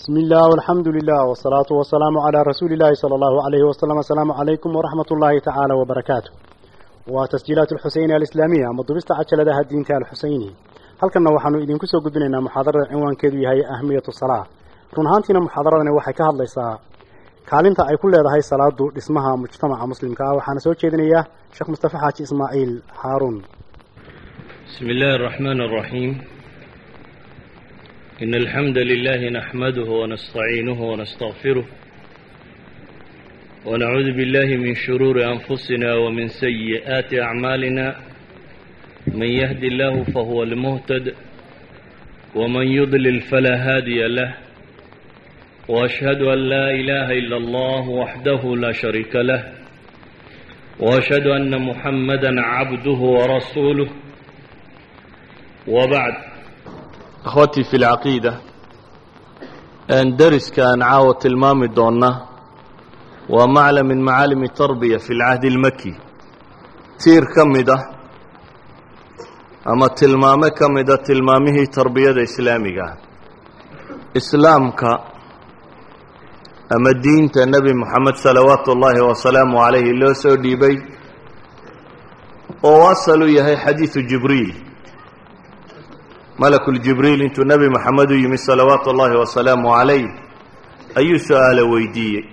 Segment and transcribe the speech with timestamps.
[0.00, 4.76] بسم الله والحمد لله والصلاة والسلام على رسول الله صلى الله عليه وسلم السلام عليكم
[4.76, 6.30] ورحمة الله تعالى وبركاته
[7.08, 10.50] وتسجيلات الحسين الإسلامية مضبست عجل لها الدين الحسيني
[11.02, 14.44] هل كنا وحنو إذن كسو قدنا محاضرة عنوان كذو هي أهمية الصلاة
[14.98, 16.78] رنهانتنا محاضرة وحي كهد ليسا
[17.50, 21.96] كالنتا أي كل هذا هي صلاة اسمها مجتمع مسلم كا وحنا سوى كذنية شيخ مصطفى
[21.98, 23.42] حاجي إسماعيل هارون
[24.68, 26.20] بسم الله الرحمن الرحيم
[28.23, 31.65] إن الحمد لله نحمده ونستعينه ونستغفره
[33.65, 37.95] ونعوذ بالله من شرور أنفسنا ومن سيئات أعمالنا
[39.07, 41.13] من يهدي الله فهو المهتد
[42.35, 44.33] ومن يضلل فلا هادي له
[45.67, 49.53] وأشهد أن لا إله إلا الله وحده لا شريك له
[50.79, 53.89] وأشهد أن محمدا عبده ورسوله
[55.67, 56.30] وبعد
[57.25, 58.31] akhwatii fi lcaqiida
[60.17, 62.09] dariskaan caawa tilmaami doonna
[63.29, 65.93] waa maclam min macaalimi tarbiya fi lcahdi اlmaki
[67.01, 67.83] tiir ka mid ah
[69.65, 72.97] ama tilmaame ka mida tilmaamihii tarbiyada islaamiga ah.
[74.13, 74.89] Islaamka
[76.75, 80.75] ama diinta nebi moxamed salawaatu ullaahi wasalaamu calayhi loo soo dhiibay
[82.63, 84.70] oo asal u yahay xadiidu jibriil
[86.41, 90.05] malakuljibriil intuu nebi moxamed u yimid salawaatu ullaahi wasalaamu calayh
[90.99, 92.23] ayuu su'aalo weydiiyey.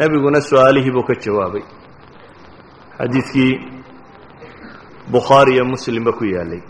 [0.00, 1.62] Nebiguna su'aalihii buu ka jawaabay.
[2.98, 3.52] Xadiidkii
[5.12, 6.62] bukhaari iyo muslimba ku yaalay.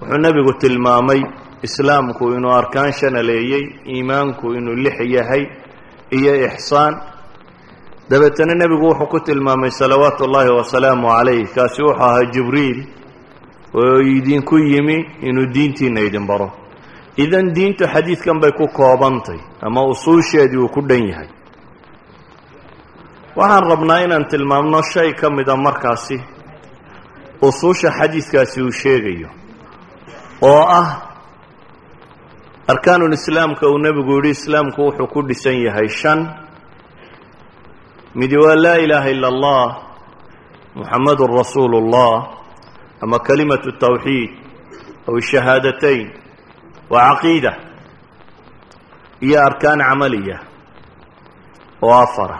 [0.00, 1.20] Wuxuu nebigu tilmaamay
[1.66, 3.64] islaamku inuu arkaan shanaleeyey
[3.94, 5.44] iimaanku inuu lix yahay
[6.18, 6.94] iyo ixsaan.
[8.10, 12.78] Dabeetana nebigu wuxuu ku tilmaamay salawaatu ullaahi wasalaamu calayh kaasi wuxuu ahaa jibriil
[13.74, 14.96] oo idinku yimi
[15.28, 16.50] inuu diintiina idin baro.
[17.16, 21.28] Idan diintu xadiidkan bay ku koobantay ama usuusheedii uu ku dhan yahay.
[23.36, 26.16] Waxaan rabnaa inaan tilmaamno shay ka mida markaasi
[27.42, 29.28] usuusha xadiidkaasi uu sheegayo
[30.42, 30.88] oo ah
[32.68, 36.20] arkaanul islaamka uu nebigu yidhi islaamku wuxuu ku dhisan yahay shan.
[38.14, 39.66] Midi waa laa ilaaha ila allah
[40.74, 42.14] muxamadun rasuulu اllah
[43.02, 44.30] ama kalimatu tawxiid
[45.08, 46.06] aw shahaadatayn
[46.92, 47.52] waa caqiida
[49.26, 50.38] iyo arkaan camaliya
[51.82, 52.38] oo afara.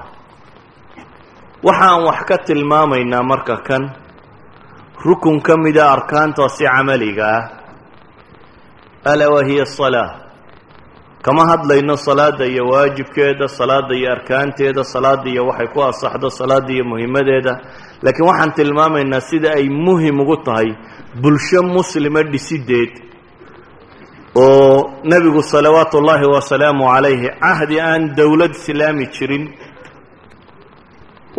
[1.67, 3.85] Waxaan wax ka tilmaamaynaa marka kan
[5.05, 7.45] rukun ka mida arkaantaasi camaliga ah.
[9.05, 10.11] Alaa wahiya asalaa
[11.25, 16.85] kama hadlayno salaada iyo waajibkeeda salaada iyo arkaanteeda salaada iyo waxay ku asaxdo salaada iyo
[16.85, 17.53] muhimadeeda
[18.05, 20.69] laakiin waxaan tilmaamaynaa sida ay muhiim ugu tahay
[21.23, 22.93] bulsho muslima dhisideed
[24.45, 24.77] oo
[25.11, 29.45] nebigu salawaatu ullaahi wasalaamu calayhi cahdi aan dowlad islaami jirin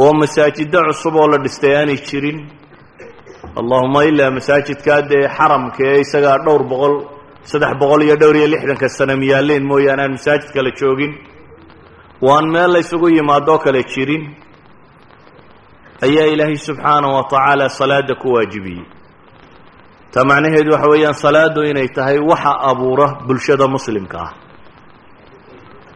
[0.03, 2.39] oo masaajiddo cusub oo la dhistay aanay jirin.
[3.59, 6.93] Allahuma ilaa masaajidkaa dee xaramka ee isagaa dhowr boqol
[7.51, 11.13] saddex boqol iyo dhowr iyo lixdanka sana miyaaleen mooyaane aan masaajid kale joogin.
[12.27, 14.23] Waan meel la ysugu yimaadoo kale jirin
[16.05, 18.85] ayaa ilaahay subxaanahu wa tacaala salaada ku waajibiyey.
[20.13, 24.31] Taa macnaheedu waxa weeyaan salaadu inay tahay waxa abuura bulshada muslimka ah.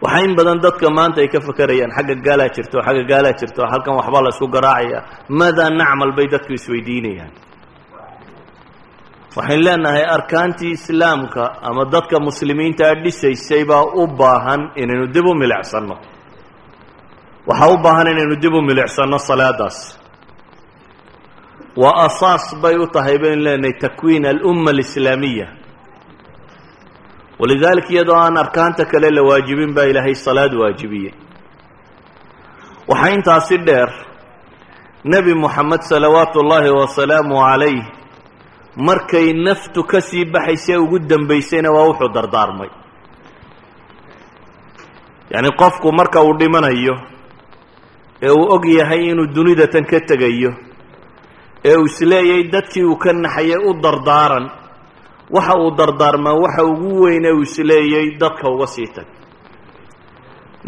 [0.04, 3.96] Waxa in badan dadka maanta ay ka fakerayaan xagga gaalaa jirto xagga gaalaa jirto halkan
[4.00, 5.00] waxbaa la isku garaacaya.
[5.40, 7.34] Maadaa nacmal bay dadku isweydiinayaan.
[9.38, 15.96] Waxayn leenahay arkaantii islaamka ama dadka muslimiintaa dhisaysay baa u baahan inaynu dib u milicsanno
[17.48, 19.78] waxaa u baahan inaynu dib u milicsanno salaadaas.
[21.82, 25.48] Waa asaas bay u tahay baynu leenahay takwiin alumma alislaamiya
[27.40, 31.14] walidaalika iyadoo aan arkaanta kale la waajibin baa ilaahay salaad waajibiyey.
[32.88, 33.90] Waxaa intaasi dheer
[35.04, 37.84] nebi moxamed salawaatu ullaahi wasalaamu calayh
[38.88, 42.70] markay naftu ka sii baxaysee ugu dambaysayna waa wuxuu dardaarmay.
[45.30, 46.96] Yacni qofku marka uu dhimanayo
[48.26, 50.52] ee uu og yahay inuu dunidatan ka tegayo
[51.70, 54.46] ee uu isleeyay dadkii uu ka naxayay u dardaaran.
[55.36, 59.08] Waxa uu dardaarmaa waxa ugu weyne uu isleeyay dadka uga sii tag.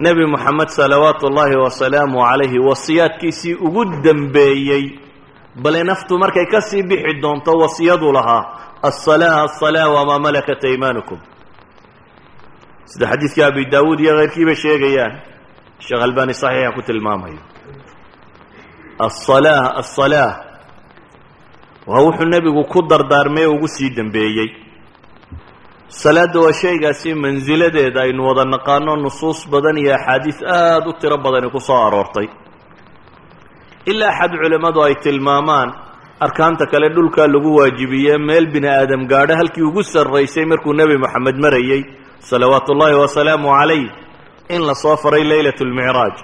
[0.04, 4.84] Nebi moxamed salawaatu ullaahi wasalaamu calayhi wasiyaadkiisii ugu dambeeyey
[5.64, 8.44] bale naftu markay ka sii bixi doonto wasiyadu lahaa
[8.90, 11.18] asalaa asalaa wamaa malakat aymaanukum
[12.86, 15.14] sida xadiidka abi daawuud iyo keyrkiiba sheegayaan
[15.86, 17.42] sheekh albani saxiixa ku tilmaamayo
[19.08, 20.32] asalaa asalaa
[21.90, 24.50] waa wuxuu nebigu ku dardaarmay ugu sii dembeeyey
[26.02, 31.50] salaadda waa shaygaasi mansiladeeda aynu wada naqaano nusuus badan iyo axaadiis aada u tiro badani
[31.56, 32.28] ku soo aroortay.
[33.92, 35.70] Ilaa xad culimmadu ay tilmaamaan
[36.26, 41.38] arkaanta kale dhulkaa lagu waajibiye meel bini aadam gaadho halkii ugu sarraysay markuu nebi moxamed
[41.46, 41.82] marayey
[42.30, 43.86] salawaatu ullaahi wasalaamu calayh
[44.50, 46.16] in la faray leylat lmicraaj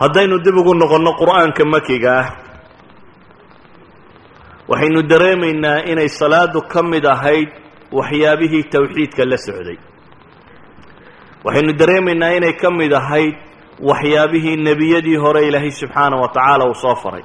[0.00, 2.28] haddaynu dib ugu noqonno qur'aanka makiga ah
[4.70, 7.48] waxaynu dareemaynaa inay salaadu ka mid ahayd
[7.92, 9.78] waxyaabihii towxiidka la socday.
[11.44, 13.34] Waxaynu dareemaynaa inay ka mid ahayd
[13.88, 17.24] waxyaabihii nebiyadii hore ilaahay subxaana wa tacaala uu soo faray.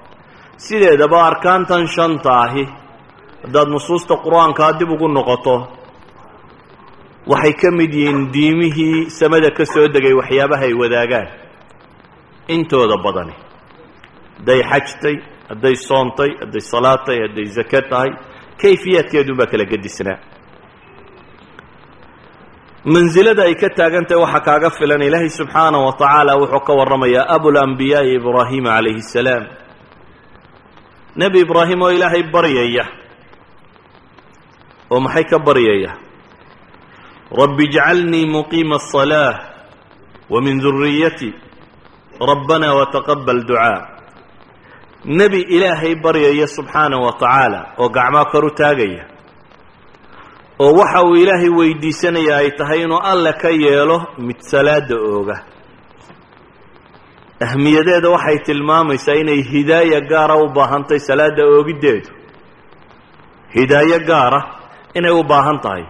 [0.57, 2.65] Sideedaba arkaantan shanta ahi
[3.43, 5.55] haddaad nusuusta qur'aankaa dib ugu noqoto
[7.31, 11.27] waxay ka mid yihiin diimihii samada ka soo degay waxyaabaha ay wadaagaan.
[12.47, 13.33] Intooda badani
[14.37, 15.15] hadday xajtay
[15.49, 18.11] hadday soontay hadday salaad tahay hadday zake tahay
[18.61, 20.19] kayfiyaadkeedun baa kala gedisnaa
[22.93, 28.13] mansilada ay ka taagantahay waxaa kaaga filan ilaahay subxaana wa tacaala wuxuu ka warramayaa abulambiyaai
[28.19, 29.43] ibraahima calayhi salaam.
[31.17, 32.85] Nebi ibraahim oo ilaahay baryaya.
[34.91, 35.91] Oo maxay ka baryaya
[37.40, 39.50] rabbi ijcalnii muqiima aلصalaة
[40.30, 41.34] wa min duriyati
[42.20, 43.88] rabbana wataqabal ducaa
[45.04, 49.04] nebi ilaahay baryaya subxaana wa tacaala oo gacmaa kor u taagaya
[50.58, 55.36] oo waxa uu ilaahay weydiisanaya ay tahay inuu alle ka yeelo mid salaada ooga
[57.40, 62.10] ahmiyadeeda waxay tilmaamaysaa inay hidaaya gaara u baahantay salaada oogiddeedu
[63.54, 64.40] hidaayo gaara
[64.94, 65.84] inay u baahan tahay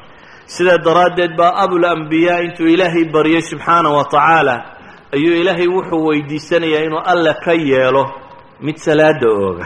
[0.46, 4.56] sidaa daraaddeed baa abulambiyaa intuu ilaahay baryay subxaana wa tacaala
[5.14, 8.04] ayuu ilaahay wuxuu weydiisanayaa inuu alle ka yeelo
[8.62, 9.66] mid salaada ooga.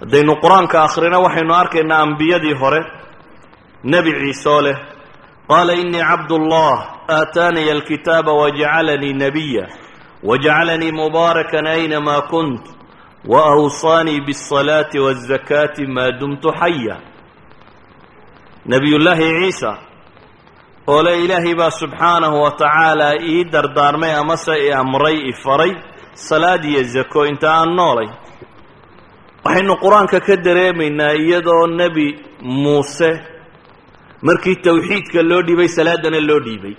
[0.00, 2.80] Haddaynu qur'aanka akhrino waxaynu arkaynaa ambiyadii hore
[3.84, 4.76] nebi ciisoo leh
[5.48, 6.74] qaala inii cabdullah
[7.08, 9.66] aataaniya alkitaaba wajacalanii nebiya
[10.22, 12.64] wajacalanii mubaarakan aynamaa kunt
[13.28, 16.96] wa awsaanii biاlsalaati waazakaati maa dumtu xaya
[18.66, 19.70] nebiyullaahi ciisa
[20.86, 25.72] oo le ilaahay baa subxaanahu wa tacaala ii dardaarmay amase i amray i faray
[26.14, 28.08] salaad iyo zako inta aan noolay.
[29.44, 32.06] Waxaynu qur'aanka ka dareemaynaa iyadoo nebi
[32.42, 33.10] muuse
[34.22, 36.74] markii towxiidka loo dhiibay salaadana loo dhiibay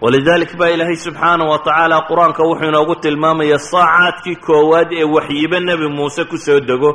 [0.00, 5.86] walidalik baa ilaahay subxaanahu wa tacaala qur'aanka wuxuu inoogu tilmaamayaa saacaadkii koowaad ee waxyibo nebi
[5.96, 6.90] muuse ku soo dego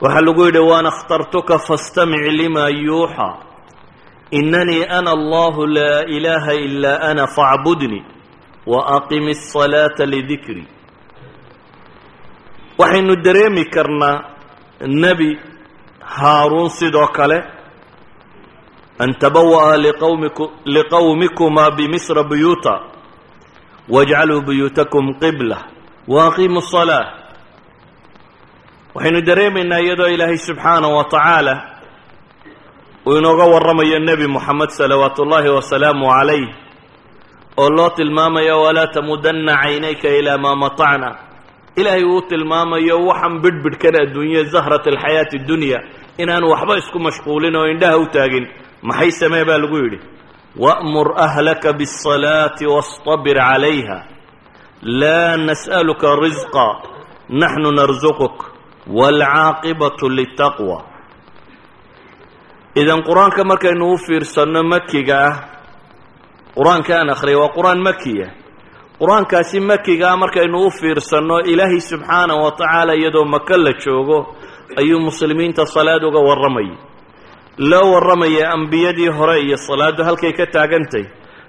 [0.00, 3.30] waxaa lagu yidhi waan اkhtartuka faاstamic lima yuuxى
[4.30, 8.04] inanii ana allahu laa ilaaha ilaa ana faacbudni
[8.66, 10.66] waaqimi الصalaaةa lidikri
[12.78, 14.22] waxaynu dareemi karnaa
[14.80, 15.38] nebi
[16.00, 17.38] haaruun sidoo kale
[18.98, 19.76] an tabawa'a
[20.74, 22.80] liqowmikuma bimisra buyuuta
[23.88, 25.58] wاjcaluu buyuutakum qibla
[26.08, 27.23] waaqimu الصalaaة
[28.94, 31.54] waxaynu dareemaynaa iyadoo ilaahay subxaanaه wa tacaala
[33.06, 36.44] uu inooga warramayo nebi moxamed salawaatu ullaahi wasalaamu calayh
[37.56, 41.10] oo loo tilmaamayo walaa tamudanna caynayka ilaa maa matacna.
[41.76, 45.78] Ilaahay uu tilmaamayo waxaan bidhbidhkan adduunya zahrat alxayaati dunya
[46.22, 48.46] inaan waxba isku mashquulin oo indhaha u taagin.
[48.82, 49.98] Maxay samee baa lagu yidhi?
[50.64, 53.98] Wa'mur ahlaka biاsalaati wastabir calayha
[55.00, 56.66] laa nas'aluka risqa
[57.40, 58.36] naxnu narsuquk
[58.86, 60.78] waalcaaqibatu litaqwa
[62.74, 65.34] idan qur'aanka markaynu u fiirsanno makiga ah
[66.56, 68.28] qur'aanka aan akhriyay waa qur'aan makiya
[69.00, 74.18] qur'aankaasi makiga ah markaynu u fiirsanno ilaahay subxaanahu wa tacaala iyadoo maka la joogo
[74.80, 76.76] ayuu muslimiinta salaad uga warramayay
[77.58, 81.04] loo warramayay ambiyadii hore iyo salaaddu halkay ka taagantay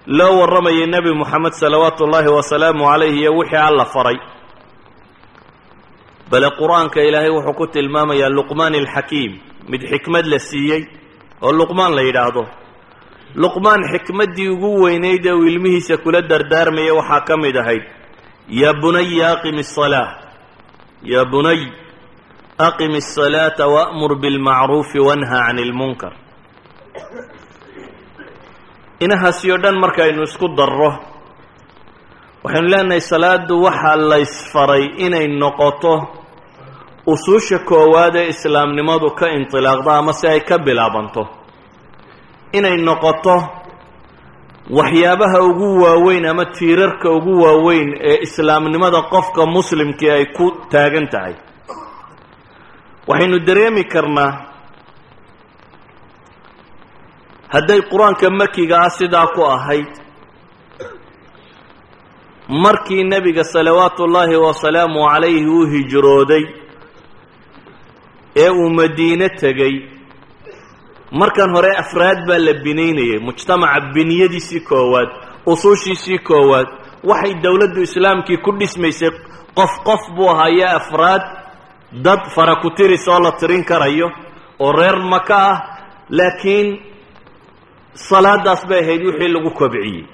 [0.08, 4.18] loo warramayay nebi moxamed salawaatu ullaahi wasalaamu calayh iyo wixii alla faray
[6.32, 9.32] bale qur'aanka ilaahay wuxuu ku tilmaamayaa luqmaan alxakiim
[9.72, 10.82] mid xikmad la siiyey
[11.46, 12.44] oo luqmaan la yidhaahdo.
[13.44, 17.84] Luqmaan xikmaddii ugu weynayd ee uu ilmihiisa kula dardaarmaya waxaa ka mid ahayd
[18.62, 20.10] yaa bunay aqimi asalaa
[21.14, 21.60] yaa bunay
[22.68, 26.14] aqimi asalaata waamur bilmacruufi wanha can ilmunkar
[29.06, 30.92] inahaasi oo dhan markaynu isku darro
[32.46, 35.94] waxaynu leenahay salaadu waxaa laysfaray inay noqoto
[37.14, 41.24] usuusha koowaad ee islaamnimadu ka indilaaqdo ama si ay ka bilaabanto.
[42.58, 43.36] Inay noqoto
[44.78, 51.36] waxyaabaha ugu waaweyn ama tiirarka ugu waaweyn ee islaamnimada qofka muslimkii ay ku taagan tahay.
[53.08, 54.32] Waxaynu dareemi karnaa
[57.54, 59.90] hadday qur'aanka makiga ah sidaa ku ahayd
[62.50, 66.44] markii nebiga salawaatu ullaahi wasalaamu calayhi uu hijrooday
[68.36, 69.90] ee uu madiine tegey
[71.12, 75.10] markan hore afraad baa la binaynayay mujtamaca biniyadiisii koowaad
[75.46, 76.68] usuushiisii koowaad
[77.04, 79.12] waxay dowladdu islaamkii ku dhismaysay
[79.56, 81.22] qof qof buu ahaayo afraad
[81.92, 84.12] dad fara ku tiris oo la tirin karayo
[84.60, 85.62] oo reer maka ah
[86.10, 86.80] laakiin
[87.94, 90.06] salaadaas bay ahayd wixii lagu kobciyey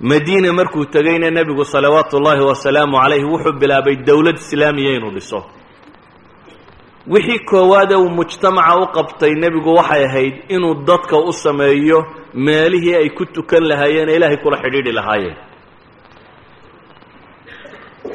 [0.00, 5.44] madiina markuu tegayna nebigu salawaatu ullaahi wasalaamu calayhi wuxuu bilaabay dowlad islaamiya inuu dhiso.
[7.06, 12.04] Wixii koowaade uu mujtamaca u qabtay nebigu waxay ahayd inuu dadka u sameeyo
[12.34, 15.36] meelihii ay ku tukan lahaayeen ee ilaahay kula xidhiidhi lahaayeen.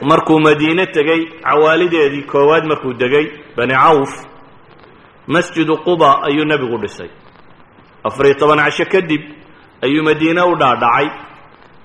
[0.01, 3.27] Markuu madiine tegey cawaalideedii koowaad markuu degay
[3.57, 4.11] bani cawf
[5.27, 7.09] masjidu quba ayuu nebigu dhisay.
[8.03, 9.21] Afariyo toban casho kadib
[9.81, 11.07] ayuu madiine u dhaadhacay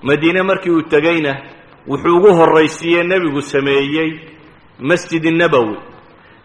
[0.03, 1.33] madiine markii uu tegeyna
[1.87, 4.09] wuxuu ugu horraysiiyey nebigu sameeyey
[4.79, 5.77] masjid nabowi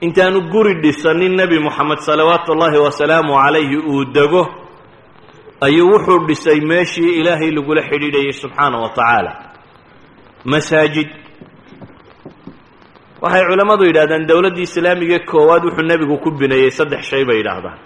[0.01, 4.43] intaanu guri dhisanin nebi moxamed salawaatu ullaahi wasalaamu calayhi uu dego
[5.61, 9.33] ayuu wuxuu dhisay meeshii ilaahay lagula xidhiidhayay subxaana wa tacaala.
[10.45, 11.09] Masaajid.
[13.23, 17.79] Waxay culammadu yidhahdaan dowladdii islaamiga koowaad wuxuu nebigu ku bineeyey saddex shay bay yidhaahdaan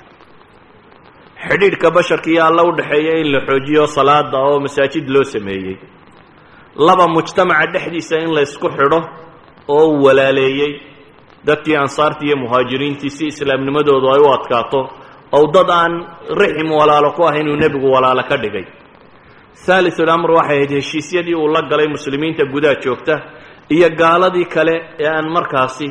[1.48, 5.76] xidhiidhka basharka iyo alla u dhexeeya in la xoojiyo salaada oo masaajid loo sameeyey.
[6.86, 9.00] Laba mujtamaca dhexdiisa in la ysku xidho
[9.68, 10.72] oo walaaleeyey.
[11.46, 14.80] Dadkii ansaartii iyo muhaajiriintii si islaamnimadoodu ay u adkaato
[15.32, 15.92] ou dad aan
[16.40, 18.66] rixim walaalo ku ahayn uu nebigu walaalo ka dhigay.
[19.66, 23.14] Haalisul amr waxay ahayd heshiisyadii uu la galay muslimiinta gudaha joogta
[23.70, 25.88] iyo gaaladii kale ee aan markaasi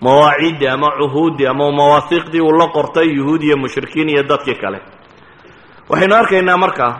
[0.00, 4.80] mawaaciiddii ama cuhuuddii ama mawaahiiqdii uu la qortay yuhuud iyo mushrikiin iyo dadkii kale.
[5.88, 6.92] Waxaynu arkaynaa markaa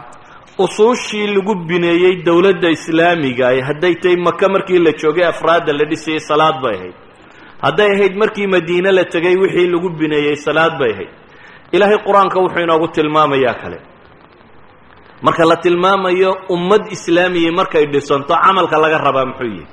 [0.59, 6.21] usuushii lagu bineeyey dowladda islaamiga ay hadday tahay maka markii la joogay afraadda la dhisayay
[6.21, 6.95] salaad bay ahayd.
[7.63, 11.09] Hadday ahayd markii madiine la tegay wixii lagu bineeyey salaad bay ahayd.
[11.73, 13.79] Ilaahay qur'aanka wuxuu inoogu tilmaamayaa kale.
[15.23, 19.67] Marka la tilmaamayo ummad islaamiya markay dhisanto camalka laga rabaa muxuu yihi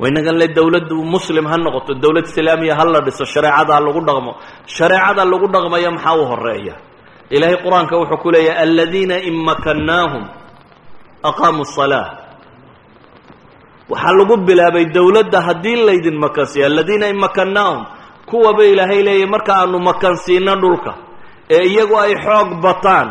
[0.00, 4.32] waynagan le dowladdu muslim ha noqoto dowlad islaamiya ha la dhiso shareecada ha lagu dhaqmo.
[4.76, 6.74] Shareecada lagu dhaqmayo maxaa u horreeya
[7.34, 10.24] ilaahay qur'aanka wuxuu ku leeyahay aladiina in makannaahum
[11.30, 12.08] aqaamuu salaa
[13.90, 17.82] waxaa lagu bilaabay dowladda haddii laydin makansiiyo aladiina in makannaahum
[18.30, 20.92] kuwaba ilaahay leeyahy marka aanu makansiino dhulka
[21.56, 23.08] ee iyagu ay xoog bataan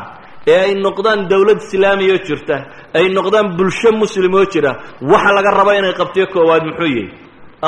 [0.51, 2.55] ee ay noqdaan dowlad islaamiya oo jirta
[2.97, 4.71] ay noqdaan bulsho muslim oo jira
[5.11, 7.05] waxa laga raba inay qabtiyo koowaad muxuu yihi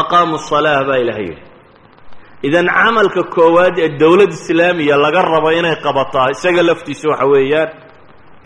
[0.01, 1.43] aqaamu salaa baa ilahay yidhi.
[2.47, 7.69] Idan camalka koowaad ee dowlad islaamiya laga rabo inay qabataa isaga laftiisa waxa weeyaan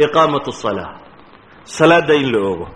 [0.06, 0.92] iqaamatu salaa
[1.78, 2.68] salaadda in la oogo.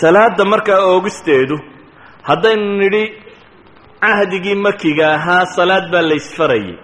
[0.00, 1.56] Salaadda markaa oogisteedu
[2.28, 3.04] haddaynu nidhi
[4.04, 6.76] cahdigii makiga ahaa salaad baa la ysfarayay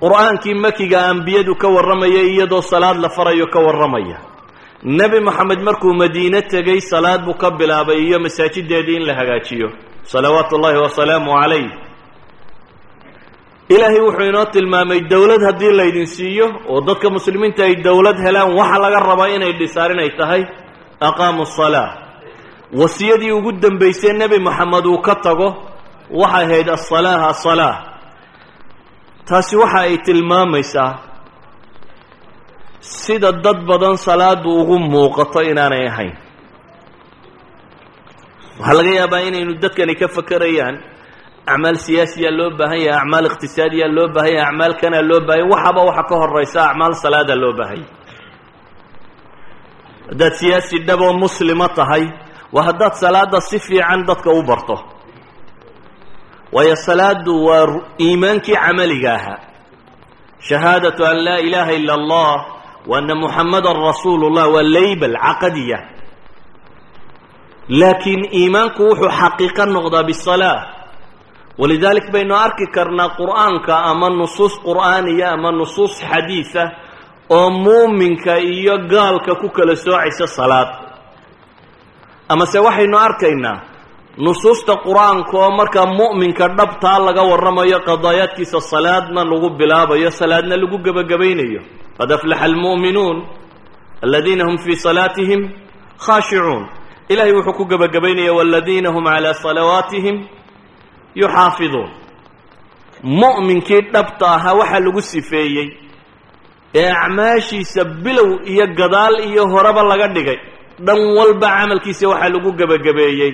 [0.00, 4.18] qur'aankii makiga ambiyadu ka warramaya iyadoo salaad la farayo ka warramaya.
[4.82, 9.68] Nebi moxamed markuu madiine tegey salaad buu ka bilaabay iyo masaajideedii in la hagaajiyo.
[10.02, 11.68] Salawaatu ullaahi wasalaamu calayh
[13.68, 18.78] ilaahay wuxuu inoo tilmaamay dowlad haddii laydin siiyo oo dadka muslimiinta ay dowlad helaan waxa
[18.82, 20.42] laga rabaa inay dhisaan inay tahay?
[21.00, 21.88] Aqaamu salaa
[22.72, 25.48] wasiyadii ugu dambaysay nebi moxamed uu ka tago
[26.10, 27.89] waxay ahayd asalaa asalaa
[29.30, 30.92] taasi waxa ay tilmaamaysaa
[32.80, 36.14] sida dad badan salaadu ugu muuqato inaanay ahayn.
[38.58, 40.76] Waxaa laga yaabaa inaynu dadkani ka fakerayaan
[41.52, 45.50] acmaal siyaasiyaa loo baahan yahay acmaal iqtisaadiyaa loo baahan yahay acmaal kanaa loo baahan yahy
[45.54, 47.88] waxaba waxa ka horaysa acmaal salaada loo baahanya
[50.10, 52.04] haddaad siyaasi dhaboo muslima tahay
[52.54, 54.76] waa haddaad salaada si fiican dadka u barto
[56.52, 57.66] waayo salaadu waa
[58.00, 59.38] iimaankii camaliga ahaa
[60.48, 62.34] shahaadatu an laa ilaaha ila allah
[62.86, 65.78] wa ana muxamadan rasuulu llah waa laybel caqadiya
[67.68, 70.58] laakiin iimaanku wuxuu xaqiiqo noqdaa bisalaa
[71.60, 76.64] walidalik baynu arki karnaa qur'aanka ama nusuus qur'aaniya ama nusuus xadiida
[77.36, 80.68] oo muuminka iyo gaalka ku kala soocaysa salaad
[82.32, 83.58] amase waxaynu arkaynaa
[84.18, 91.60] nusuusta qur'aanka oo markaa mu'minka dhabtaa laga warramayo qadaayaadkiisa salaadna lagu bilaabayo salaadna lagu gebagabaynayo
[91.98, 93.18] qad aflaxa almu'minuun
[94.04, 95.42] aladiina hum fii salaatihim
[96.04, 96.64] khaashicuun
[97.12, 100.16] ilahay wuxuu ku gebagabaynaya waladiina hum calaa salawaatihim
[101.20, 101.90] yuxaafiduun.
[103.02, 105.68] Mu'minkii dhabta ahaa waxaa lagu sifeeyey
[106.74, 110.38] ee acmaashiisa bilow iyo gadaal iyo horeba laga dhigay.
[110.86, 113.32] Dhan walba camalkiisa waxaa lagu gebagabeeyey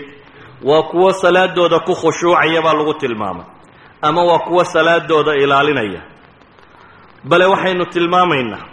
[0.63, 3.47] waa kuwo salaadooda ku khushuucaya baa lagu tilmaamay.
[4.03, 6.03] Ama waa kuwo salaadooda ilaalinaya.
[7.25, 8.65] Bale waxaynu tilmaamaynaa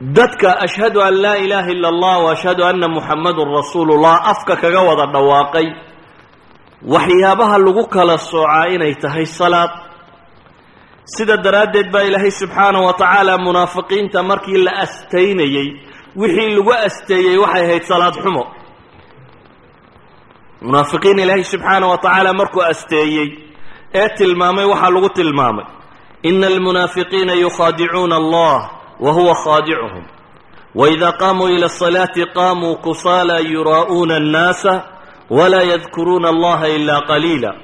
[0.00, 5.06] dadka ashhadu an laa ilaaha illa allah wa ashhadu anna muxammadun rasuulullah afka kaga wada
[5.12, 5.66] dhawaaqay
[6.94, 9.70] waxyaabaha lagu kala soocaa inay tahay salaad.
[11.04, 15.68] Sida daraaddeed baa ilaahay subxaanahu wa tacaala munaafiqiinta markii la astaynayey
[16.16, 18.44] wixii lagu asteeyey waxay ahayd salaad xumo
[20.60, 23.28] munaafiqiin ilaahay subxaanahu wa tacaala markuu asteeyey
[23.94, 25.64] ee tilmaamay waxaa lagu tilmaamay
[26.22, 30.04] ina almunaafiqiina yukhaadicuuna allah wa huwa khaadicuhum
[30.74, 34.82] waida qaamuu ila asalaati qaamuu kusaala yuraa'uuna annaasa
[35.30, 37.54] walaa yadkuruuna allaha ila qaliila.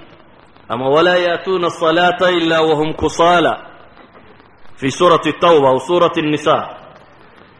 [0.68, 3.52] Ama walaa yaatuuna asalaata ila wahum kusaala.
[4.76, 6.68] Fi suurati tawba w suurati nisa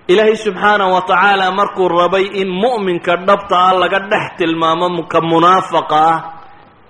[0.09, 5.99] ilaahay subxaanahu wa tacaala markuu rabay in mu'minka dhabta ah laga dhex tilmaamo ka munaafaqa
[6.13, 6.21] ah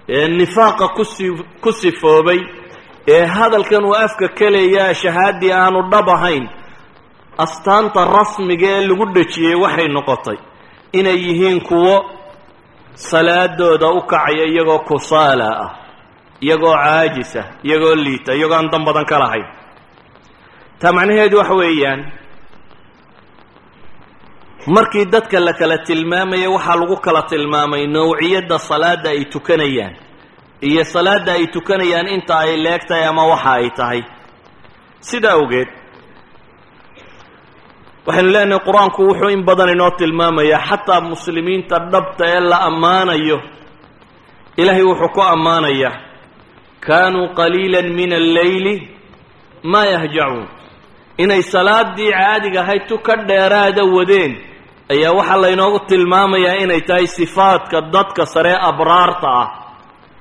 [0.09, 1.27] ee nifaaqa kusi
[1.63, 2.41] ku sifoobay
[3.15, 6.45] ee hadalkan uu afka ka leeyaa shahaadii aanu dhab ahayn
[7.45, 10.39] astaanta rasmiga ee lagu dhejiyey waxay noqotay
[10.99, 11.95] inay yihiin kuwo
[12.95, 15.71] salaadooda u kacaya iyagoo kusaala ah
[16.45, 19.47] iyagoo caajisa iyagoo liita iyagoo aan dan badan ka lahayn.
[20.81, 22.01] Taa macnaheedu waxa weeyaan
[24.67, 29.95] markii dadka la kala tilmaamaya waxaa lagu kala tilmaamay nowciyadda salaada ay tukanayaan.
[30.61, 34.01] Iyo salaada ay tukanayaan inta ay leeg tahay ama waxa ay tahay.
[35.01, 35.69] Sida awgeed
[38.07, 43.39] waxaynu leenahay qur'aanku wuxuu in badan inoo tilmaamayaa xataa muslimiinta dhabta ee la ammaanayo
[44.61, 45.95] ilaahay wuxuu ku ammaanayaa
[46.87, 48.75] kaanuu qaliila min alleyli
[49.63, 50.49] maa yahjacuun.
[51.23, 54.33] Inay salaadii caadiga ahayd tu ka dheeraada wadeen
[54.93, 59.49] ayaa waxaa laynoogu tilmaamayaa inay tahay sifaadka dadka saree abraarta ah.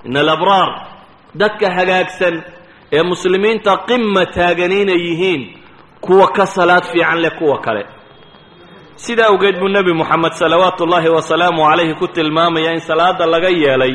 [0.06, 0.70] In alabraar
[1.36, 2.44] dadka hagaagsan
[2.92, 5.42] ee muslimiinta qima taagan inay yihiin
[6.02, 7.86] kuwa ka salaad fiican leh kuwa kale.
[8.96, 13.94] Sida awgeed buu nebi moxamed salawaatu ullaahi wasalaamu calayhi ku tilmaamaya in salaada laga yeelay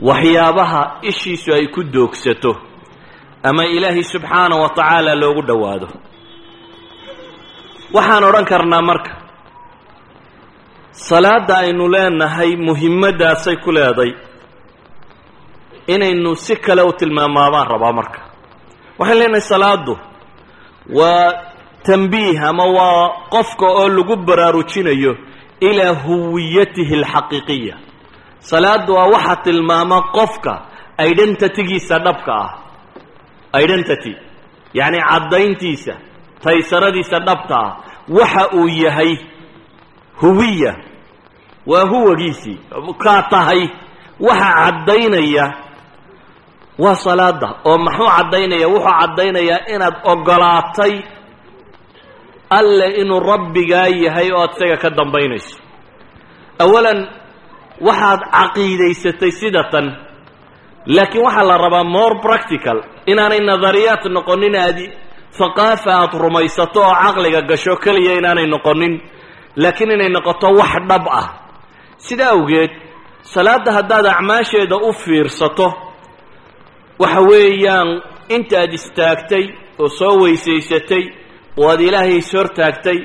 [0.00, 2.56] waxyaabaha ishiisu ay ku doogsato
[3.42, 5.88] ama ilaahay subxaanahu wa tacaala loogu dhowaado.
[7.92, 9.19] Waxaan odhan karnaa marka
[10.92, 14.12] salaadda aynu leenahay muhimaddaasay ku leeday
[15.86, 18.20] inaynu si kale u tilmaamaabaan rabaa marka.
[18.98, 19.98] Waxaan leenahay salaaddu
[20.98, 21.32] waa
[21.82, 25.16] tambiih ama waa qofka oo lagu baraarujinayo
[25.60, 27.76] ilaa huwiyatihi alxaqiiqiya.
[28.38, 30.52] Salaaddu waa waxa tilmaama qofka
[31.10, 32.50] identitygiisa dhabka ah.
[33.62, 34.14] Identity
[34.74, 35.94] yacni caddayntiisa
[36.42, 37.76] taysaradiisa dhabta ah.
[38.08, 39.16] Waxa uu yahay
[40.20, 40.72] huwiya
[41.66, 42.58] waa huwagiisii
[43.04, 43.68] kaa tahay.
[44.20, 45.46] Waxa caddaynaya.
[46.78, 48.68] Waa salaada oo maxuu caddaynaya?
[48.68, 50.94] Wuxuu caddaynayaa inaad ogolaatay
[52.50, 55.56] alle inuu rabbigaa yahay oo isaga ka dambaynayso.
[56.58, 57.00] Awalan
[57.80, 59.86] waxaad caqiidaysatay sida tan
[60.86, 62.78] laakiin waxaa la rabaa more practical.
[63.06, 64.78] Inaanay nadariyaad noqonin aad
[65.38, 68.94] haqaafa aada rumaysato oo caqliga gasho keliya inaanay noqonin
[69.56, 71.28] laakiin inay noqoto wax dhab ah.
[71.98, 72.70] Sida awgeed
[73.22, 75.68] salaadda haddaad acmaasheeda u fiirsato
[76.98, 79.44] waxa weeyaan intaad istaagtay
[79.78, 81.04] oo soo weysaysatay
[81.56, 82.98] oo aad ilaahay is hortaagtay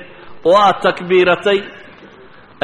[0.45, 1.59] oo aad takbiiratay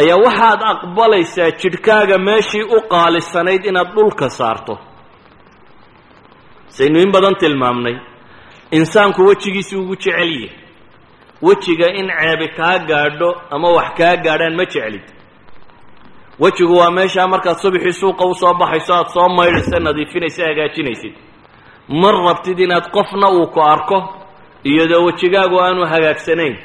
[0.02, 4.78] ayaa waxaad aqbalaysaa jidhkaaga meeshii u qaalisanayd inaad dhulka saarto.
[6.67, 7.96] Saynu in badan tilmaamnay
[8.72, 10.50] insaanku wejigiisii ugu jecel yahay
[11.41, 15.06] wejiga in ceebi kaa gaadho ama wax kaa gaadhaan ma jeclid.
[16.39, 21.13] Wejigu waa meeshaa markaad subaxii suuqa u soo baxayso aada soo maydhaysa nadiifinaysa hagaajinaysid.
[22.01, 23.97] Mar rabtid inaad qofna uu ku arko
[24.63, 26.56] iyadoo wejigaagu aanu hagaagsanayn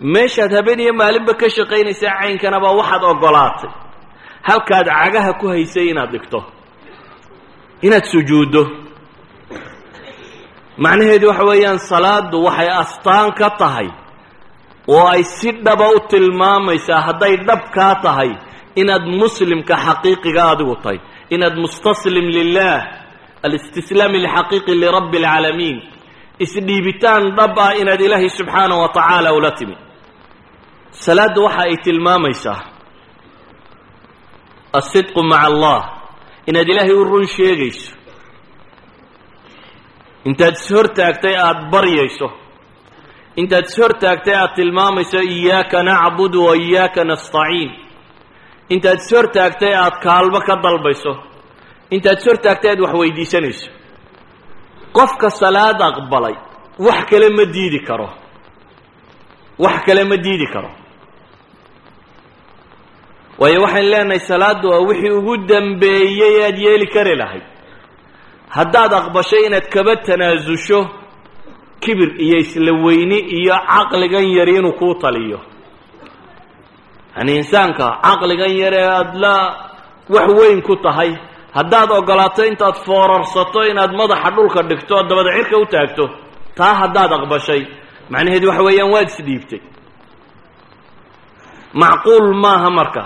[0.00, 3.70] meeshaad habeen iyo maalinba ka shaqaynaysaa caynkanaba waxaad ogolaatay.
[4.48, 6.38] Halkaad cagaha ku haysay inaad dhigto.
[7.82, 8.62] Inaad sujuuddo.
[10.78, 13.88] Macnaheedu waxa weeyaan salaaddu waxay astaan ka tahay
[14.88, 18.30] oo ay si dhaba u tilmaamaysaa hadday dhab kaa tahay
[18.80, 20.98] inaad muslimka xaqiiqiga adigu tahay.
[21.34, 22.78] Inaad mustaslim lilah
[23.46, 25.78] alistislaam alxaqiiqi lirabbi alcaalamiin
[26.44, 29.76] isdhiibitaan dhab ah inaad ilaahay subxaanahu wa tacaala ula timi.
[31.04, 32.60] Salaaddu waxa ay tilmaamaysaa
[34.78, 35.80] asidqu maca allah
[36.48, 37.92] inaad ilaahay u run sheegayso.
[40.28, 42.28] Intaad ishortaagtay aada baryayso
[43.36, 47.70] intaad ishortaagtay aada tilmaamayso iyaaka nacbudu wa iyaaka nastaciin.
[48.68, 51.12] Intaad ishortaagtay aada kaalmo ka dalbayso.
[51.90, 53.70] Intaad ishortaagtay aad wax weydiisanayso.
[54.92, 56.34] Qofka salaad aqbalay
[56.78, 58.08] wax kale ma diidi karo.
[59.58, 60.70] Wax kale ma diidi karo.
[63.38, 67.42] Waayo waxayn leenahay salaaddu waa wixii ugu dambeeyey aad yeeli kari lahayd.
[68.48, 70.80] Haddaad aqbashay inaad kaba tanaasusho
[71.82, 75.38] kibir iyo isla weyni iyo caqligan yari inuu kuu taliyo.
[77.16, 79.34] Yani insaanka caqligan yar ee aada la
[80.14, 81.10] wax weyn ku tahay.
[81.56, 86.04] Haddaad ogolaato intaad foorarsato inaad madaxa dhulka dhigto oo dabada cirka u taagto
[86.58, 87.62] taa haddaad aqbashay.
[88.12, 89.60] Macnaheedu waxa weeyaan waad isdhiibtay
[91.82, 93.04] macquul maaha marka.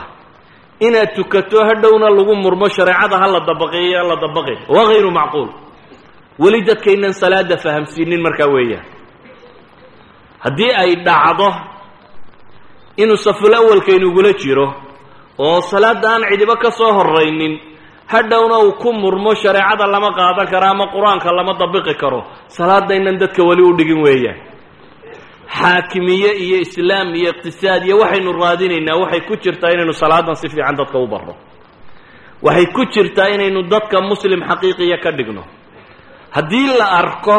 [0.80, 5.48] Inaad tukato hadhowna lagu murmo shareecada ha la dabaqiyo aan la dabaqin waa hayru macquul
[6.42, 8.86] weli dadkaynan salaada fahamsiinin markaa weeyaan
[10.44, 11.48] haddii ay dhacdo
[13.02, 14.66] inuu saful awalkaynugula jiro
[15.38, 17.54] oo salaadda aan cidibo ka soo horaynin
[18.12, 22.20] hadhowna uu ku murmo shareecada lama qaadan karo ama qur'aanka lama dabiqi karo
[22.56, 24.38] salaadaynan dadka weli u dhigin weeyaan
[25.58, 30.76] xaakimiye iyo islaam iyo iqtisaad iyo waxaynu raadinaynaa waxay ku jirtaa inaynu salaadan si fiican
[30.76, 31.34] dadka u barro.
[32.42, 35.42] Waxay ku jirtaa inaynu dadka muslim xaqiiqiya ka dhigno
[36.36, 37.36] haddii la arko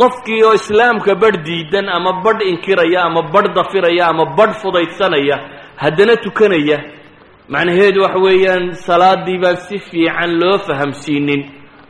[0.00, 5.36] qofkii oo islaamka badh diidan ama badh inkiraya ama badh dafiraya ama badh fudaydsanaya
[5.82, 6.78] haddana tukanaya
[7.52, 11.42] macnaheedu waxa weeyaan salaadii baan si fiican loo fahamsiinin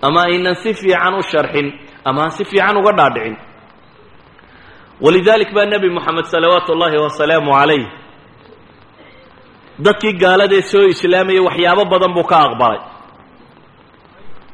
[0.06, 1.68] ama aynan si fiican u sharxin
[2.08, 3.36] ama aan si fiican uga dhaadhicin.
[5.00, 7.84] Walidalik baa nebi moxamed salawaatu ullaahi wasalaamu calayh
[9.84, 12.80] dadkii gaaladee soo islaamayay waxyaabo badan buu ka aqbalay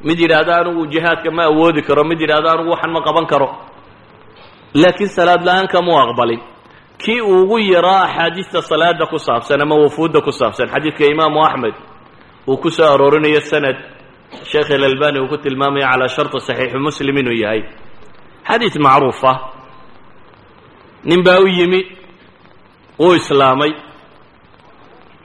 [0.03, 3.47] mid yidhaahdo anigu jihaadka ma awoodi karo mid yidhahdo anigu waxan ma qaban karo.
[4.81, 6.41] Laakiin salaad la'aan kamuu aqbalin.
[6.97, 11.75] Kii uu ugu yaraa axaadiista salaada ku saabsan ama wafuudda ku saabsan xadiidka imaamu axmed
[12.47, 13.75] uu ku soo aroorinayo sanad
[14.51, 17.61] sheekh ilalbani uu ku tilmaamaya calaa sharti saxiixi muslim inuu yahay.
[18.47, 19.31] Xadiid macruufa
[21.03, 21.81] nin baa u yimi
[22.99, 23.71] wuu islaamay.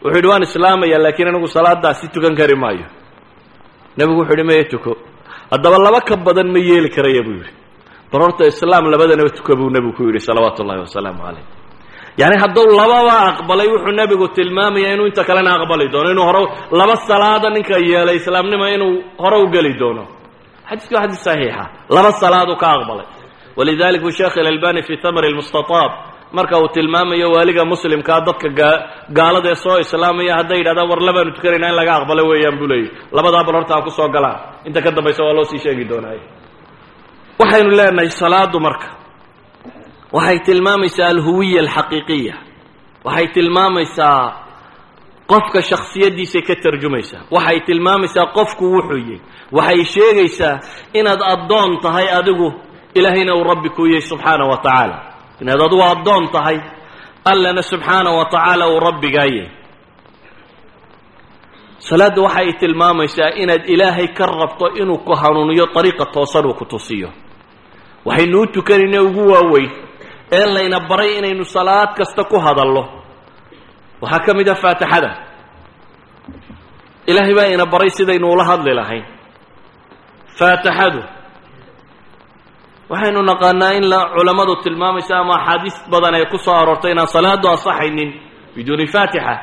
[0.02, 2.87] Wuxuu yidhi waan islaamaya laakiin anigu salaadaasi tukan kari maayo
[3.98, 4.92] nebigu wuxuu yidhi maya tuko.
[5.53, 7.53] Haddaba laba ka badan ma yeeli karaya buu yidhi.
[8.12, 11.44] Bal horta islaam labadanaba tuka buu nebigu ku yidhi salawaatu ullahi wasalaamu calayh
[12.20, 16.42] yacni hadduu lababa aqbalay wuxuu nebigu tilmaamaya inuu inta kalena aqbali doono inuu hore
[16.79, 20.05] laba salaada ninka yeelay islaamnimo inuu hore u geli doono.
[20.68, 21.64] Xadiisku waa xadiis saxiixa.
[21.96, 23.07] Laba salaaduu ka aqbalay.
[23.57, 25.92] Walidalik bu sheekh ilalbani fi tamri lmustataab
[26.32, 28.48] marka uu tilmaamayo waaliga muslimkaa dadka
[29.18, 32.90] gaalada ee soo islaamaya hadday yidhahdaan war labaanu tukanayna in laga aqbalo weeyaan buu leeyay
[33.12, 36.20] labadaa bal horta ha ku galaan inta ka dambaysa waa loo sii sheegi doonaaye
[37.40, 38.88] waxaynu leenahay salaadu marka.
[40.12, 42.34] Waxay tilmaamaysaa alhuwiya alxaqiiqiya
[43.04, 44.32] waxay tilmaamaysaa
[45.26, 49.20] qofka shaksiyaddiisay ka tarjumaysaa waxay tilmaamaysaa qofku wuxuu yahy
[49.52, 50.58] waxay sheegaysaa
[50.92, 52.52] inaad addoon tahay adigu
[52.94, 55.09] ilaahayna uu rabbi kuu yahay subxaana wa tacaala
[55.40, 56.59] inaad adigu addoon tahay
[57.31, 59.50] allana subxaana wa tacaala uu rabbigaa yahay
[61.88, 67.09] salaadda waxay tilmaamaysaa inaad ilaahay ka rabto inuu ku hanuuniyo dariiqa toosan uu ku tusiyo.
[68.05, 69.70] Waxaynu u tukanayna ugu waaweyn
[70.33, 72.85] ee layna baray inaynu salaad kasta ku hadallo.
[74.03, 75.11] Waxaa ka mid ah faatixada.
[77.07, 79.05] Ilaahay baa ina baray sidaynu ula hadli lahayn.
[80.38, 81.00] Faatixadu
[82.90, 87.46] waxaynu naqaanaa in la culammadu tilmaamaysa ama axaadiis badan ee ku soo aroortay inaan salaadu
[87.57, 88.11] asaxaynin
[88.55, 89.35] biduuni faatixa.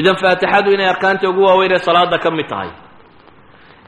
[0.00, 2.70] Idan faatixadu inay arkaanta ugu waaweyn ee salaada ka mid tahay.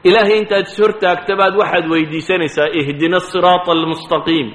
[0.07, 4.47] Ilaahay intaad is hortaagta baad waxaad weydiisanaysaa ihdina asiraata almustaqiim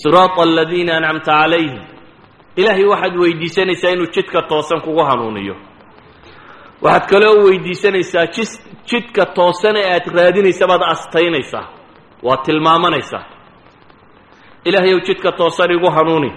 [0.00, 1.82] siraata aladiina ancamta calayhim
[2.60, 5.56] ilaahay waxaad weydiisanaysaa inuu jidka toosan kugu hanuuniyo.
[6.84, 8.50] Waxaad kaloo weydiisanaysaa jis
[8.90, 11.66] jidka toosan ee aad raadinaysa baad astaynaysaa
[12.22, 13.24] waad tilmaamanaysaa
[14.64, 16.30] ilaahay ow jidka toosan igu hanuuni.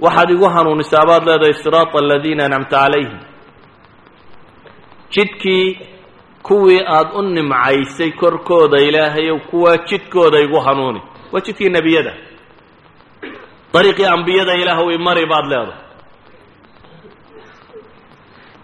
[0.00, 3.18] Waxaad igu hanuunisaa baad leedahay siraata aladiina ancamta calayhim
[5.14, 5.78] jidkii
[6.42, 11.02] kuwii aada u nimcaysay korkooda ilaahayow kuwaa jidkooda igu hanuuni.
[11.32, 12.14] Waa jidkii nebiyada.
[13.74, 15.80] Dariiqii ambiyada ilaahw imari baad leedahay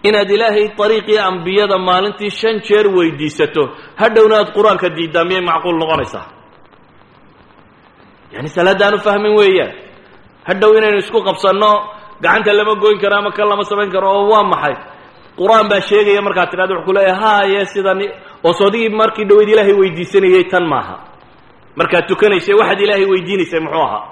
[0.07, 3.63] inaad ilaahay dariiqii ambiyada maalintii shan jeer weydiisato
[4.01, 6.25] hadhowna aad qur'aanka diiddaa miyay macquul noqonaysaa.
[8.33, 9.71] Yani salaaddaanu fahmin weeyaan
[10.47, 11.71] hadhow inaynu isku qabsanno
[12.23, 14.75] gacanta lama goyn karo ama kan lama samayn karo oo waa maxay?
[15.39, 17.99] Qur'aan baa sheegaya markaad tidhahdo wuxuu ku leeyahay haye sidan
[18.47, 20.95] oo sodigii markii dhaweyd ilaahay weydiisanayay tan maaha.
[21.79, 24.03] Markaad tukanaysay waxaad ilaahay weydiinaysay muxuu ahaa.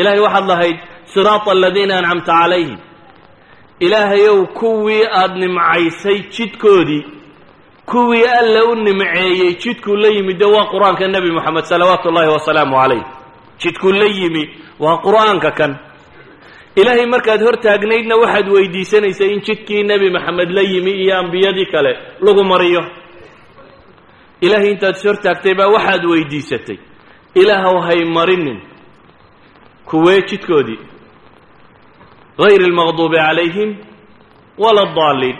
[0.00, 0.76] Ilaahay waxaad lahayd
[1.12, 2.78] siraata aladiina ancamta calayhim
[3.80, 7.04] ilaahayow kuwii aada nimcaysay jidkoodii
[7.86, 12.76] kuwii alla u nimceeyey jidkuu la yimi de waa qur'aanka nebi moxamed salawaatu ullaahi wasalaamu
[12.76, 13.02] calayh.
[13.58, 15.76] Jidkuu la yimi waa qur'aanka kan.
[16.76, 21.98] Ilaahay markaad hor taagnaydna waxaad weydiisanaysay in jidkii nebi maxamed la yimi iyo ambiyadii kale
[22.20, 22.82] lagu mariyo.
[24.40, 26.78] Ilaahay intaad is hortaagtay baa waxaad weydiisatay.
[27.34, 28.60] Ilaahow hay marinin.
[29.84, 30.78] Kuwee jidkoodii
[32.40, 33.70] hayr almaqduubi calayhim
[34.62, 35.36] wala adaalliin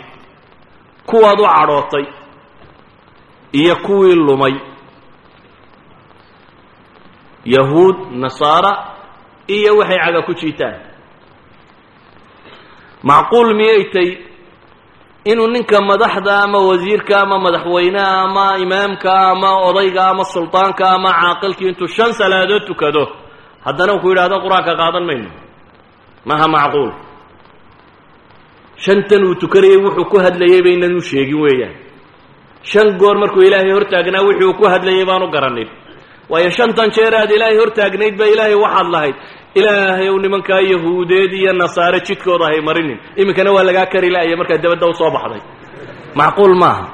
[1.09, 2.05] kuwaad u cadhootay
[3.59, 4.55] iyo kuwii lumay
[7.45, 8.71] yahuud nasaara
[9.47, 10.75] iyo waxay caga ku jiitaan
[13.03, 14.09] macquul miyay tay
[15.25, 21.67] inuu ninka madaxda ama wasiirka ama madaxweyneha ama imaamka ama odayga ama sultaanka ama caaqilkii
[21.69, 23.03] intuu shan salaadood tukado
[23.65, 25.29] haddana ku yidhahdo qur'aanka qaadan mayno
[26.25, 26.91] maha macquul
[28.77, 31.75] shantan uu tukanayay wuxuu ku hadlayay baynan u sheegin weeyaan.
[32.63, 35.69] Shan goor markuu ilaahay hortaagnaa wixii uu ku baan u garanin.
[36.29, 39.15] Waayo shantan jeer aad ilaahay hortaagnayd ba ilaahay waxaad lahayd.
[39.55, 42.99] Ilaahay ow nimankaa yahuudeed iyo nasaare jidkooda hay marinin.
[43.17, 45.41] Iminkana waa lagaa kari la'aya markaad dabadda u soo baxday.
[46.15, 46.85] Macquul maaha.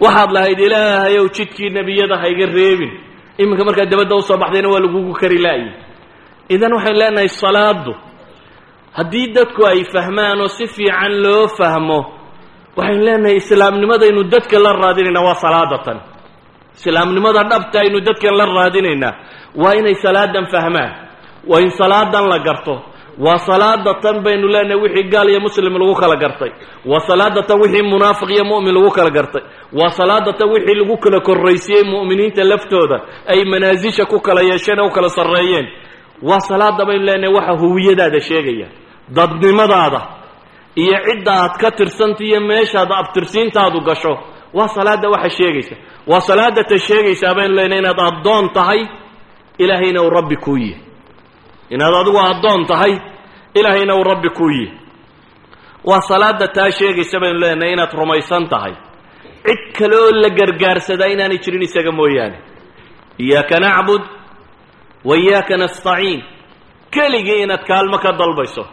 [0.00, 2.92] Waxaad lahayd ilaahay ow jidkii nebiyada hayga reebin.
[3.38, 5.72] Iminka markaad dabadda u soo baxdayna waa lagugu kari la'ayay
[6.48, 7.92] idan waxaynu leenahay salaadu
[8.98, 11.98] haddii dadku ay fahmaan oo si fiican loo fahmo
[12.76, 15.98] waxaynu leenahay islaamnimadaynu dadka la raadinaynaa waa salaadatan.
[16.78, 19.14] Islaamnimada dhabta aynu dadkan la raadinaynaa
[19.62, 20.90] waa inay salaadan fahmaan
[21.50, 22.74] waa in salaadan la garto.
[23.18, 26.50] Waa salaada tan baynu leenahay wixii gaal iyo muslim lagu kala gartay.
[26.90, 29.42] Waa salaada tan wixii munaafiq iyo mu'min lagu kala gartay.
[29.72, 34.86] Waa salaada tan wixii lagu kala korraysiyey mu'miniinta laftooda ay manaasisha ku kala yeesheen oo
[34.86, 35.66] u kala sarreeyeen.
[36.22, 38.66] Waa salaada baynu leenahay waxa huwiyadaada sheegaya
[39.08, 40.00] dadnimadaada
[40.76, 44.14] iyo cidda aad ka tirsanta iyo meeshaad abtirsiintaadu gasho
[44.54, 48.80] waa salaada waxa sheegaysa waa salaada ta sheegaysaa baynu leenahay inaad addoon tahay
[49.58, 50.80] ilaahayna uu rabbi kuu yihi
[51.70, 52.94] inaad adigu addoon tahay
[53.54, 54.72] ilaahayna uu rabbi kuu yihi
[55.84, 58.74] waa salaada taa sheegaysa baynu leenahay inaad rumaysan tahay.
[59.46, 62.38] Cid kale oo la gargaarsadaa inaanay jirin isaga mooyaane.
[63.18, 64.02] Iyaaka nacbud
[65.04, 66.22] wa iyaaka nastaciin.
[66.94, 68.64] Keligii inaad kaalmo ka dalbayso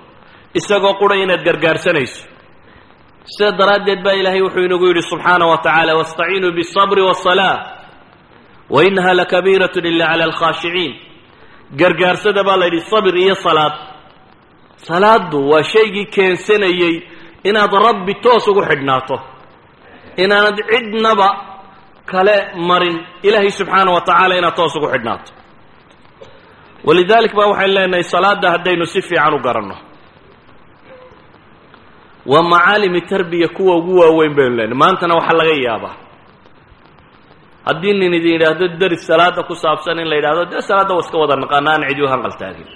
[0.59, 2.23] isagoo qura inaad gargaarsanayso
[3.35, 7.57] sida daraaddeed baa ilaahay wuxuu inagu yidhi subxaana wa tacaala wastaciinuu biالصabri wالصalaa
[8.75, 10.93] wa inaha lakabiiratun ila cala alkhaashiciin
[11.81, 13.75] gargaarsada baa la yidhi sabir iyo salaad
[14.89, 16.95] salaaddu waa shaygii keensanayey
[17.49, 19.17] inaad rabbi toos ugu xidhnaato
[20.17, 21.29] inaanad cidnaba
[22.07, 22.37] kale
[22.69, 25.33] marin ilaahay subxaana wa tacaala inaad toos ugu xidhnaato
[26.85, 29.77] walidalik ba waxaynu leenahay salaadda haddaynu si fiican u garanno
[32.32, 34.78] waa macaalimi tarbiya kuwa ugu waaweyn baynu leenahay.
[34.82, 35.96] Maantana waxaa laga yaabaa.
[37.66, 41.18] Haddii nin idin yidhaahdo deris salaada ku saabsan in la yidhahdo dee salaadda waa iska
[41.22, 42.68] wada naqaana aan cidi u hanqaltaagin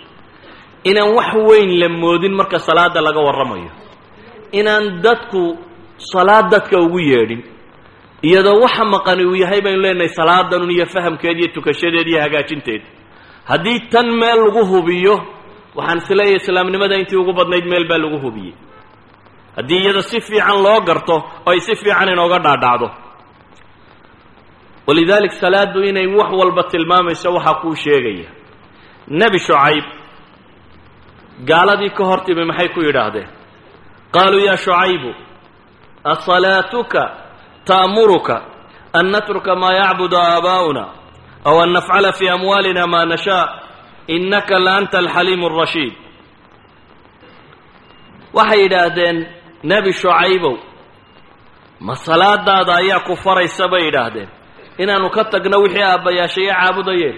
[0.90, 3.72] inaan wax weyn la moodin marka salaada laga warramayo.
[4.60, 5.44] Inaan dadku
[6.12, 7.42] salaad dadka ugu yeedhin
[8.28, 12.82] iyadoo waxa maqani uu yahay baynu leenahay salaadanun iyo fahamkeed iyo tukashadeed iyo hagaajinteed.
[13.50, 15.16] Haddii tan meel lagu hubiyo
[15.76, 18.54] waxaan is leeyahay islaamnimada intii ugu badnayd meel baa lagu hubiyey
[19.56, 21.16] haddii iyada si fiican loo garto
[21.50, 22.88] ay si fiican inooga dhaadhacdo.
[24.88, 28.30] Walidalik salaadu inay wax walba tilmaamayso waxaa kuu sheegaya.
[29.20, 29.86] Nebi shucayb
[31.50, 33.28] gaaladii ka hor timi maxay ku yidhaahdeen?
[34.14, 35.12] Qaaluu yaa shucaybu
[36.12, 37.04] asalaatuka
[37.68, 38.36] ta'muruka
[38.98, 40.84] an natruka maa yacbudu aabaa'una
[41.50, 43.46] aw an nafcala fii amwaalina maa nashaa
[44.16, 45.94] innaka la anta alxaliimu arashiid
[48.38, 49.18] waxay yidhaahdeen
[49.70, 50.56] nebi shucaybow
[51.86, 54.30] ma salaadaada ayaa ku faraysa bay yidhaahdeen.
[54.82, 57.18] Inaanu ka tagno wixii aabbayaashaya caabudayeen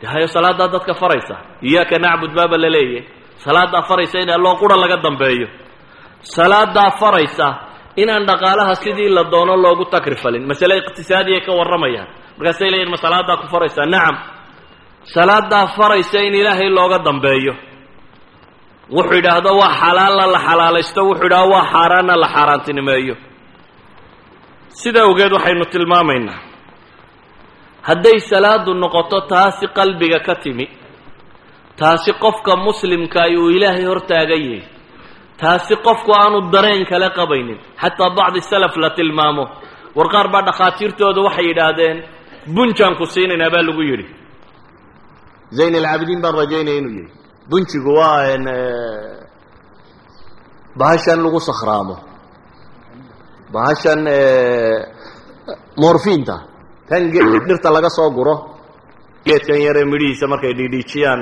[0.00, 1.36] de hayo salaadaa dadka faraysa.
[1.68, 3.02] Iyaaka nacbud baaba la leeyahy
[3.44, 5.48] salaadaa faraysa in alloo qura laga dambeeyo.
[6.36, 7.46] Salaadaa faraysa
[8.02, 12.08] inaan dhaqaalaha sidii la doono loogu takrifalin masale iqtisaadiyay ka warramayaan
[12.38, 14.16] markaasay leeyihiin ma salaadaa ku faraysaa nacam
[15.14, 17.52] salaadaa faraysa in ilaahay looga dambeeyo
[18.96, 23.14] wuxuu yidhaahdo waa xalaalla la xalaalaysto wuxuu yidhahdo waa xaaraanna la xaaraantinimeeyo.
[24.80, 26.40] Sida awgeed waxaynu tilmaamaynaa.
[27.88, 30.66] Hadday salaadu noqoto taasi qalbiga ka timi.
[31.80, 34.62] Taasi qofka muslimkaay uu ilaahay hortaagan yahay.
[35.40, 37.58] Taasi qofku aanu dareen kale qabaynin.
[37.82, 39.44] Xataa bacdi salaf la tilmaamo.
[39.96, 41.96] War qaar baa dhakhaatiirtooda waxay yidhaahdeen
[42.54, 44.06] bunjaan ku siinaynaa baa lagu yidhi.
[45.56, 48.36] Zayn alcaabidiin baan rajaynaya inuu yihi bunjigu waa
[50.78, 51.96] bahashan lagu sakhraamo.
[53.54, 54.00] Bahashan
[55.78, 56.36] morfinta
[56.88, 58.34] tan dhirta laga soo guro.
[59.24, 61.20] Geedkan yaree midhihiisa markay dhiidhiijiyaan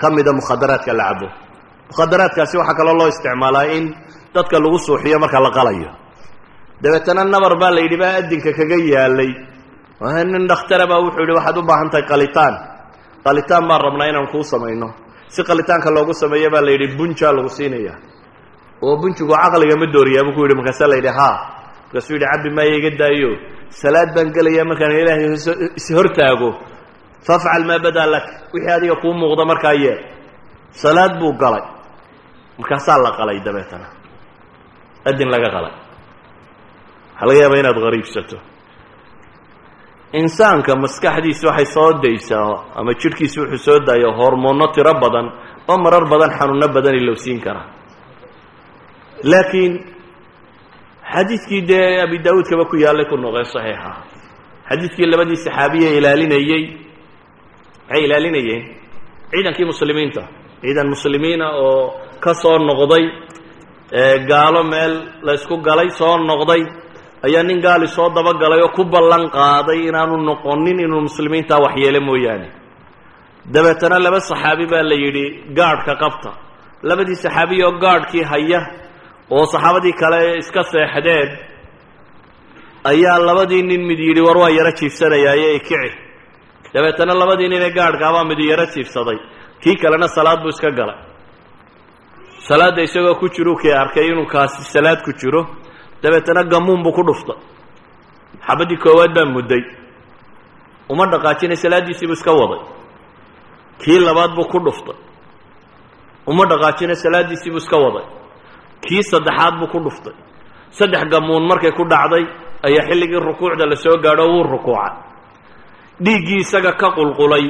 [0.00, 1.28] ka mida mukhadaraadka la cabo.
[1.90, 3.84] Mukhadaraadkaasi waxaa kaloo loo isticmaalaa in
[4.34, 5.90] dadka lagu suuxiyo marka la qalayo.
[6.82, 9.30] Dabeetana nabar baa la yidhi baa adinka kaga yaalay.
[10.32, 12.54] Nin dhakhtara baa wuxuu yidhi waxaad u baahan tahay qalitaan.
[13.24, 14.88] Qalitaan baan rabnaa inaan kuu samayno
[15.34, 17.94] si qalitaanka loogu sameeyo baa la yidhi bunjaa lagu siinaya
[18.86, 21.28] oo bunjigu caqliga ma dooriyaa buu ku yidhi markaasa la yidhi ha
[21.86, 23.30] markaasuu yidhi cabbi maaya iga daayo.
[23.82, 25.26] Salaad baan gelayaa markaan ilaahay
[25.80, 26.50] ishortaago
[27.26, 28.26] fafcal maa badaa lak.
[28.52, 30.00] Wixii adiga kuu muuqda markaa yeel.
[30.82, 31.64] Salaad buu galay.
[32.58, 33.86] Markaasaa la qalay dabeetana.
[35.08, 35.74] Adin laga qalay.
[37.16, 38.36] Waxaa laga yaabaa inaad hariibsato
[40.20, 45.26] insaanka maskaxdiisa waxay soo daysaa ama jidhkiisa wuxuu soo daayo hormoonno tiro badan
[45.70, 47.62] oo marar badan xanuuno badan ilowsiin kara.
[49.30, 49.72] Laakiin
[51.12, 53.90] xadiidkii dee abi daawuudkaba ku yaallay ku noqee saxiixa.
[54.68, 56.64] Xadiidkii labadii saxaabiye ilaalinayey
[57.88, 58.62] maxay ilaalinayeen
[59.30, 60.22] ciidankii muslimiinta
[60.62, 61.80] ciidan muslimiina oo
[62.24, 63.04] ka soo noqday
[64.30, 64.94] gaalo meel
[65.26, 66.62] la ysku galay soo noqday
[67.26, 72.48] ayaa nin gaali soo dabagalay oo ku ballan qaaday inaanu noqonin inuu muslimiintaa waxyeelo mooyaane.
[73.54, 75.24] Dabeetana laba saxaabi baa la yidhi
[75.58, 76.30] gaadhka qabta.
[76.88, 78.60] Labadii saxaabiy oo gaadhkii haya
[79.36, 81.30] oo saxaabadii kale iska seexdeen
[82.92, 85.90] ayaa labadii nin mid yidhi war waa yaro jiifsanayaaye kici.
[86.74, 89.18] Dabeetana labadii nin ee gaadhkaabaa mid yaro jiifsaday.
[89.62, 90.98] Kii kalena salaad buu iska galay.
[92.48, 95.42] Salaadda isagoo ku jiru kii arkay inuu kaasi salaad ku jiro
[96.02, 97.36] dabeetana gamuun buu ku dhuftay.
[98.46, 99.62] Xabaddii koowaad baa mudday.
[100.88, 102.60] Uma dhaqaajinay salaaddiisiibuu iska waday.
[103.82, 104.96] Kii labaad buu ku dhuftay.
[106.26, 108.06] Uma dhaqaajinay salaaddiisiibuu iska waday.
[108.84, 110.14] Kii saddexaad buu ku dhuftay.
[110.70, 112.24] Saddex gamuun markay ku dhacday
[112.66, 114.92] ayaa xilligii rukuucda la soo gaadho wuu rukuucay.
[116.04, 117.44] Dhiiggii isaga ka qulqulay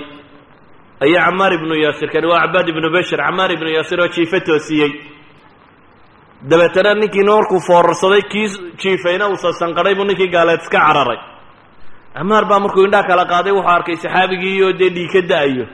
[1.05, 4.91] ayaa camaar ibnu yaasir kani waa cabaad ibnu bashir camaar ibnu yaasir oo jiifo toosiyey
[6.51, 8.49] dabeetana ninkiina markuu foorarsaday kii
[8.81, 11.19] jiifayna uu sasanqadhay buu ninkii gaaleed iska cararay.
[12.15, 15.67] Camaar baa markuu indhaa kala qaaday wuxuu arkay saxaabigiioo dee dhiig ka da'ayo.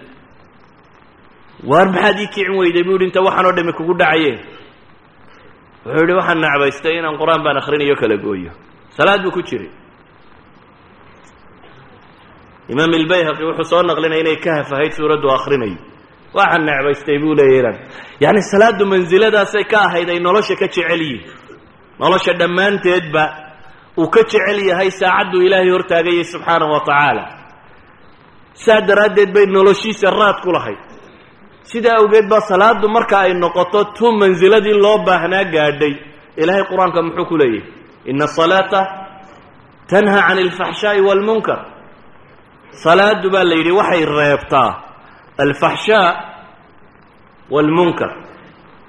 [1.70, 2.84] Waar maxaad ii kicin weyday?
[2.86, 4.38] buu yidhi inta waxaanoo dhami kugu dhacayeen.
[5.84, 8.52] Wuxuu yidhi waxaan necbaystay inaan qur'aan baan akrinayo kala gooyo.
[8.96, 9.70] Salaad buu ku jiray.
[12.72, 15.74] Imaam ilbayhaqi wuxuu soo naqlinaya inay kahaf ahayd suuraddu akrinay
[16.36, 17.76] waxaan necbaystay buu leeya inan
[18.22, 21.22] yacni salaaddu mansiladaasay ka ahayd ay nolosha ka jecel yihiin
[22.00, 23.24] nolosha dhammaanteedba
[24.00, 27.24] uu ka jecel yahay saacadduu ilaahay hortaagayay subxaanahu wa tacaala.
[28.64, 30.78] Saa daraaddeed bay noloshiisa raad ku lahayd.
[31.70, 35.94] Sidaa awgeed baa salaaddu marka ay noqoto tu mansiladii loo baahnaa gaadhay.
[36.40, 37.62] Ilaahay qur'aanka muxuu ku leeyahy
[38.10, 38.80] ina asalaata
[39.90, 41.58] tanha can alfaxshaa'i waalmunkar
[42.84, 44.70] salaadu baa la yidhi waxay reebtaa
[45.44, 46.10] alfaxshaa
[47.50, 48.10] waalmunkar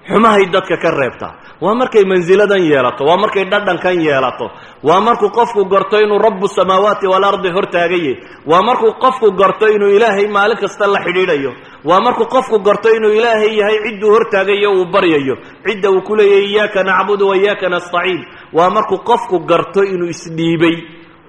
[0.09, 4.47] xumahay dadka ka reebtaa waa markay mansiladan yeelato waa markay dhadhankan yeelato.
[4.83, 8.13] Waa markuu qofku garto inuu rabu samaawaati waalardi hortaagaye
[8.47, 11.51] waa markuu qofku garto inuu ilaahay maalin kasta la xidhiidhayo.
[11.85, 15.35] Waa markuu qofku garto inuu ilaahay yahay cidduu hortaagayo uu baryayo.
[15.67, 18.25] Cidda uu ku leeyahy iyaaka nacbudu wa iyaaka nastaciin.
[18.53, 20.75] Waa markuu qofku garto inuu isdhiibay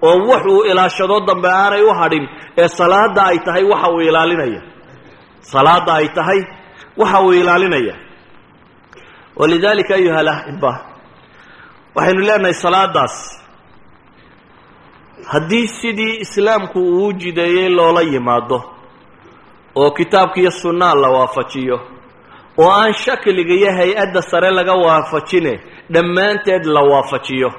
[0.02, 2.28] oo wax uu ilaashado dambe aanay u hadhin
[2.58, 4.62] ee salaada ay tahay waxa uu ilaalinaya
[5.40, 6.40] salaada ay tahay
[6.96, 7.94] waxa uu ilaalinaya.
[9.36, 10.72] Walidalika ayuha alaxiba
[11.94, 13.16] waxaynu leenahay salaadaas.
[15.32, 18.58] Haddii sidii islaamku uu jideeyey loola yimaado
[19.74, 21.76] oo kitaabkiiyo sunnaa la waafajiyo
[22.58, 25.52] oo aan shakliga iyo hay'adda sare laga waafajine
[25.90, 27.50] dhammaanteed la waafajiyo.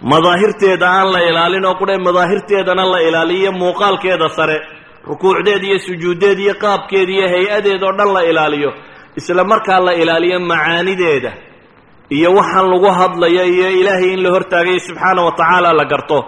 [0.00, 4.56] Madaahirteeda aan la ilaalin oo qudhe madaahirteedana la ilaaliyo muuqaalkeeda sare
[5.08, 8.70] rukuucdeeda iyo sujuuddeeda iyo qaabkeeda iyo hay'adeeda oo dhan la ilaaliyo
[9.18, 11.32] isla markaa la ilaaliyo macaanideeda
[12.16, 16.18] iyo waxaan lagu hadlayo iyo ilaahay in la hortaagayo subxaana wa tacaala la garto.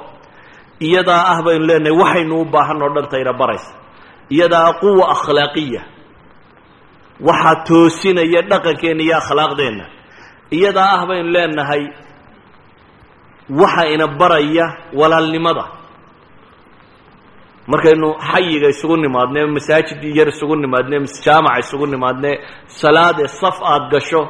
[0.80, 3.70] Iyadaa ah baynu leenahay waxaynu u baahan oo dhan tayna baraysa.
[4.34, 5.82] Iyadaa quwa akhlaaqiya
[7.28, 9.84] waxaa toosinaya dhaqankeenna iyo akhlaaqdeenna.
[10.56, 11.82] Iyadaa ah baynu leenahay
[13.60, 14.66] waxa ina baraya
[14.98, 15.64] walaalnimada
[17.72, 22.30] markaynu xayiga isugu nimaadne masaajid yar isugu nimaadne jaamaca isugu nimaadne
[22.80, 24.22] salaad ee saf aada gasho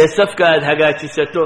[0.00, 1.42] ee safka aada hagaajisato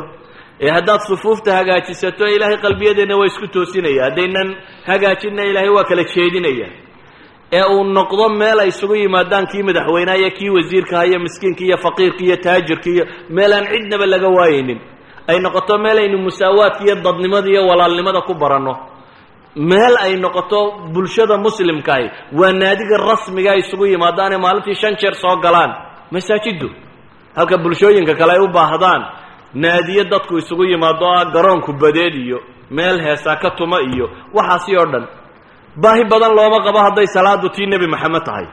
[0.65, 4.03] ee haddaad sufuufta hagaajisato ilaahay qalbiyadeenna waa isku toosinaya.
[4.07, 4.49] Haddaynan
[4.89, 6.69] hagaajinna ilaahay waa kala jeedinaya.
[7.57, 11.77] Ee uu noqdo meel ay isugu yimaadaan kii madaxweynaha iyo kii wasiirkaha iyo miskiinka iyo
[11.85, 13.05] faqiirka iyo taajirka iyo
[13.37, 14.81] meel aan cidnaba laga waayaynin
[15.31, 18.75] ay noqoto meel aynu musaawaadka iyo dadnimada iyo walaalnimada ku baranno
[19.57, 20.61] meel ay noqoto
[20.95, 25.73] bulshada muslimkaahi waa naadiga rasmiga isugu yimaadaanee maalintii shan jeer soo galaan.
[26.11, 26.69] Masaajiddu
[27.37, 29.03] halka bulshooyinka kale ay u baahdaan
[29.55, 32.39] naadiye dadku isugu yimaado ah garoon kubadeed iyo
[32.71, 35.07] meel heesaa ka tuma iyo waxaasi oo dhan.
[35.83, 38.47] Baahi badan looma qabo hadday salaadu tii nebi maxamed tahay.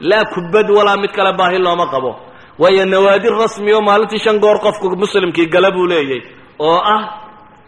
[0.00, 2.16] Laa kubad walaa mid kale baahi looma qabo.
[2.58, 6.22] Waayo nawaadi rasmi oo maalintii shan goor qofku muslimkii gala buu leeyay
[6.58, 7.00] oo ah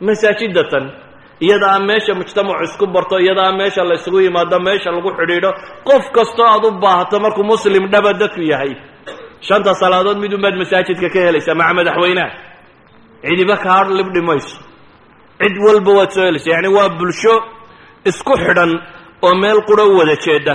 [0.00, 0.84] masaajidatan
[1.40, 5.50] iyadaa meesha mujtamacu isku barto iyadaa meesha la isugu yimaado meesha lagu xidhiidho
[5.88, 8.72] qof kastoo aad u baahato markuu muslim dhaba dadku yahay
[9.48, 12.30] shanta salaadood mid unbaad masaajidka ka helaysaa maca madaxweynaha
[13.26, 14.56] cidiba kaa libdhi mayso
[15.40, 17.34] cid walba waad soo helaysa yacni waa bulsho
[18.10, 18.72] isku xidhan
[19.26, 20.54] oo meel qura wada jeeda.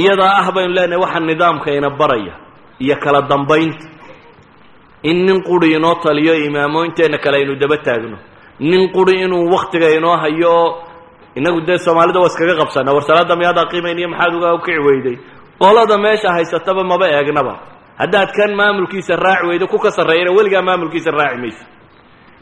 [0.00, 2.34] Iyadaa ah baynu leenahay waxaa nidaamkayna baraya
[2.84, 3.86] iyo kala dambaynta.
[5.02, 8.18] In nin quri inoo taliyo imaamooyinteenna kale aynu daba taagno
[8.60, 10.82] nin quri inuu waktiga inoo hayo
[11.34, 15.16] inagu dee soomaalida waa iskaga qabsanaa war salaada miyaad aqiimayniyo maxaad uga ukici weyday?
[15.58, 17.54] Qolada meesha haysataba maba eegnaba.
[17.98, 21.64] Haddaad kan maamulkiisa raaci weydo ku ka sarreeyana weligaa maamulkiisa raaci mayso.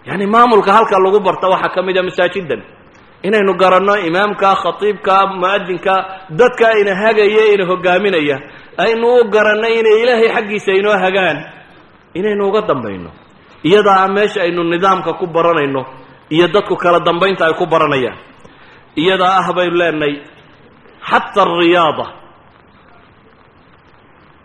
[0.07, 2.63] Yacni maamulka halka lagu barta waxaa ka mid a masaajidan.
[3.23, 5.95] Inaynu garanno imaamka khatiibka mu'adinka
[6.39, 8.37] dadka ina hagaya ina hogaaminaya
[8.85, 11.39] aynu u garanno inay ilaahay xaggiisa inoo hagaan.
[12.15, 13.11] Inaynu uga dambayno.
[13.65, 15.83] Iyadaa meesha aynu nidaamka ku baranayno
[16.35, 18.19] iyo dadku kala dambaynta ay ku baranayaan.
[19.03, 20.15] Iyadaa ah baynu leenahay
[21.09, 22.07] xata ariyaada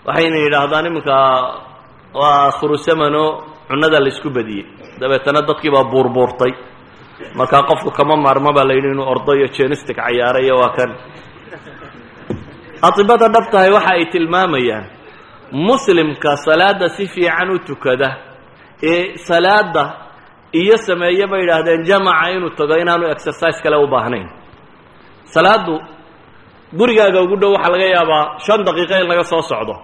[0.06, 1.16] waxayna yidhaahdaan iminka
[2.20, 3.24] waa khurusamano
[3.70, 4.66] cunada la isku badiyey.
[5.00, 6.54] Dabeetana dadkii baa buurbuurtay.
[7.38, 10.92] Markaa qofku kama maarmo baa la yidhi inuu ordo iyo jenistic cayaaray iyo waa kan.
[12.88, 14.86] Atibada dhabtahay waxa ay tilmaamayaan
[15.68, 18.10] muslimka salaada si fiican u tukada
[18.92, 19.84] ee salaada
[20.60, 24.28] iyo sameeye bay yidhaahdeen jamaca inuu tago inaanu exercise kale u baahnayn.
[25.34, 25.74] Salaadu
[26.80, 29.76] gurigaaga ugu dhow waxaa laga yaabaa shan daqiiqo in laga soo socdo.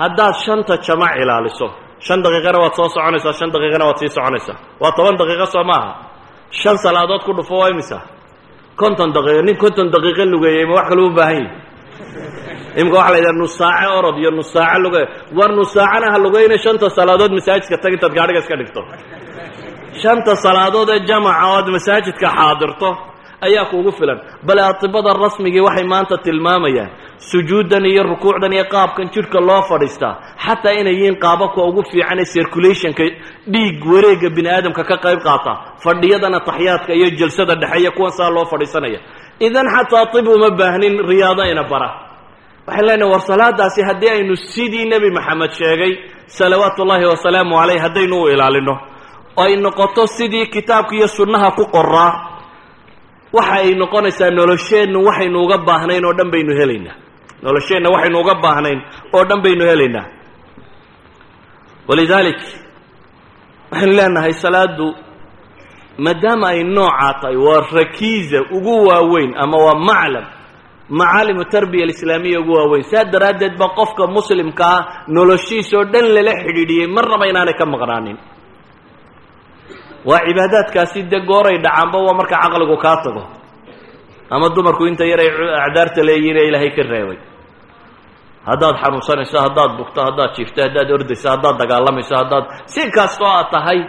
[0.00, 1.66] Haddaad shanta jamac ilaaliso
[2.06, 4.56] shan daqiiqana waad soo soconaysaa shan daqiiqana waad sii soconaysaa.
[4.82, 5.90] Waa toban daqiiqo soo maaha.
[6.60, 7.98] Shan salaadood ku dhufo waa imisa
[8.80, 11.50] konton daqiiqo nin konton daqiiqo lugeeyey ma wax kale u baahan yihi
[12.80, 15.02] imika waxa la yidhaha nus saace orod iyo nus saace luge
[15.38, 18.80] war nus saacana ha lugeyna shanta salaadood masaajidka tag intaad gaadhiga iska dhigto
[20.02, 22.88] shanta salaadood ee jamaca oo aad masaajidka xaadirto
[23.46, 24.18] ayaa kuugu filan.
[24.46, 26.90] Bale atibada rasmigii waxay maanta tilmaamayaan
[27.30, 30.12] sujuuddan iyo rukuucdan iyo qaabkan jidhka loo fadhiistaa
[30.44, 33.04] xataa inay yihiin qaababka ugu fiican ee circulationka
[33.52, 35.52] dhiig wareega bini aadamka ka qayb qaata
[35.84, 39.00] fadhiyadana taxyaadka iyo jalsada dhexeeya kuwan saa loo fadhiisanaya.
[39.46, 41.88] Idan xataa tib uma baahnin riyaado ina bara.
[42.66, 45.92] Waxaan leenahay war salaadaasi haddii aynu sidii nebi maxamed sheegay
[46.38, 48.74] salawaatu ullaahi wasalaamu caleyh haddaynu u ilaalino
[49.38, 52.12] oo ay noqoto sidii kitaabka iyo sunnaha ku qoraa
[53.36, 56.96] waxa ay noqonaysaa nolosheennu waxaynu uga baahnayn oo dhan baynu helaynaa
[57.44, 58.80] nolosheenna waxaynu uga baahnayn
[59.16, 60.06] oo dhan baynu helaynaa
[61.88, 62.40] walidaalik
[63.70, 64.88] waxaynu leenahay salaadu
[66.04, 70.24] maadaama ay noocaa tahay waa rakiiza ugu waaweyn ama waa maclam
[70.98, 74.82] macaalimu tarbiya alislaamiya ugu waaweyn saa daraaddeed ba qofka muslimka ah
[75.16, 78.16] noloshiisa oo dhan lala xidhiidhiyey marnaba inaanay ka maqnaanin
[80.04, 83.22] waa cibaadaadkaasi dee gooray dhacaanba waa marka caqligu kaa tago.
[84.30, 85.28] Ama dumarku inta yaray
[85.66, 87.18] acdaarta leeyihiin ee ilaahay ka reebay.
[88.48, 93.80] Haddaad xanuunsanayso haddaad bugto haddaad jiifto haddaad ordayso haddaad dagaalamayso haddaad si kastoo aad tahay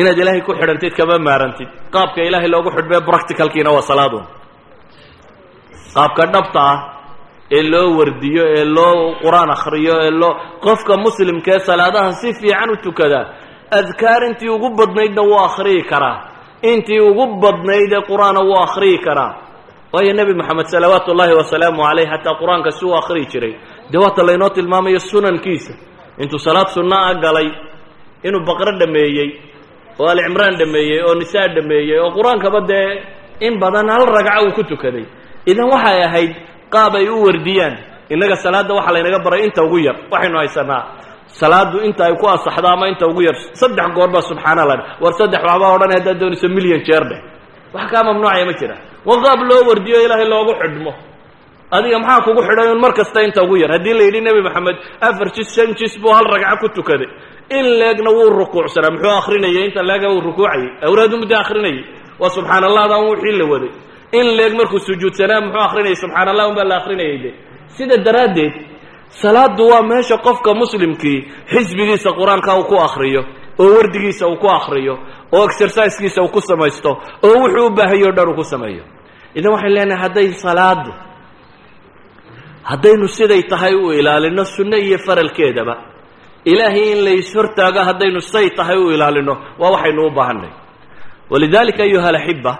[0.00, 1.68] inaad ilaahay ku xidhantid kama maarantid.
[1.94, 4.24] Qaabka ilaahay loogu xidhbee practicalkiina waa salaadun
[5.94, 6.78] qaabka dhabta ah
[7.56, 10.32] ee loo wardiyo ee loo qur'aan akhriyo ee loo
[10.64, 13.24] qofka muslimka ee salaadaha si fiican u tukadaa
[13.70, 16.16] adkaar intii ugu badnaydna wuu akhriyi karaa.
[16.62, 19.34] Intii ugu badnayd ee qur'aana wuu akhriyi karaa.
[19.92, 23.54] Waayo nebi moxamed salawaatu ullaahi wasalaamu caleyh xataa qur'aanka si uu akhriyi jiray.
[23.92, 25.72] Dee waata laynoo tilmaamayo sunankiisa.
[26.18, 27.48] Intuu salaad sunna a galay
[28.24, 29.30] inuu baqro dhameeyey
[30.00, 33.02] oo alicimraan dhameeyey oo nisaa dhameeyey oo qur'aankaba dee
[33.46, 35.04] in badan hal ragca uu ku tukaday.
[35.46, 36.32] Idan waxay ahayd
[36.74, 37.74] qaab ay u wardiyaan.
[38.10, 39.96] Innaga salaadda waxaa laynaga baray inta ugu yar.
[40.12, 40.82] Waxaynu haysanaa
[41.40, 45.12] salaadu inta ay ku asaxdo ama inta ugu yar saddex goor baa subxaana la war
[45.20, 47.20] saddex waxbaa odhan haddaad doonayso milyan jeer dheh
[47.74, 48.76] wax kaa mamnuucaya ma jira.
[49.08, 50.92] Waa qaab loo wardiyo ilaahay loogu xidhmo.
[51.76, 53.70] Adiga maxaa kugu xidhay un mar kasta inta ugu yar?
[53.76, 54.76] Haddii la yidhi nebi maxamed
[55.08, 57.08] afar jis shan jis buu hal ragco ku tukaday
[57.58, 60.68] in leegna wuu rukuucsanaa muxuu akrinayay inta leega uu rukuucayay.
[60.86, 61.80] Awraadu muddo akrinayay
[62.20, 63.70] waa subxaan allahdan wixii la waday.
[64.18, 67.30] In leeg markuu sujuudsanaa muxuu akrinayay subxaan allah unbaa la akrinayay de.
[67.76, 68.52] Sida daraaddeed
[69.08, 71.18] salaadu waa meesha qofka muslimkii
[71.52, 73.22] xisbigiisa qur'aanka uu ku akriyo
[73.58, 74.94] oo wardigiisa uu ku akriyo
[75.32, 76.90] oo exercisekiisa uu ku samaysto
[77.26, 78.84] oo wuxuu u baahayo o dhan uu ku sameeyo.
[79.34, 80.92] Idan waxay leenahay hadday salaadu
[82.70, 85.74] haddaynu siday tahay u ilaalino sunno iyo faralkeedaba.
[86.44, 90.50] Ilaahay in lays hortaago haddaynu say tahay u ilaalino waa waxaynu u baahanay
[91.30, 92.52] walidalika ayuha alaxiba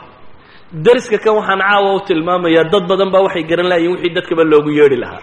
[0.73, 4.71] dariska kan waxaan caawa u tilmaamayaa dad badan baa waxay garan lahayiin wixii dadkaba loogu
[4.79, 5.21] yeedhi lahaa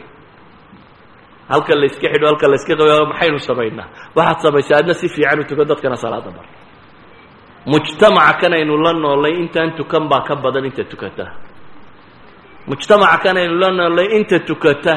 [1.52, 3.88] halka la iska xidho halka la iska qabo maxaynu samaynaa?
[4.18, 6.46] Waxaad samaysaa adna si fiican u tuko dadkana salaada bar.
[7.72, 11.26] Mujtamaca kanaynu la noolnay intaan tukan baa ka badan inta tukata.
[12.70, 14.96] Mujtamaca kanaynu la noolnay inta tukata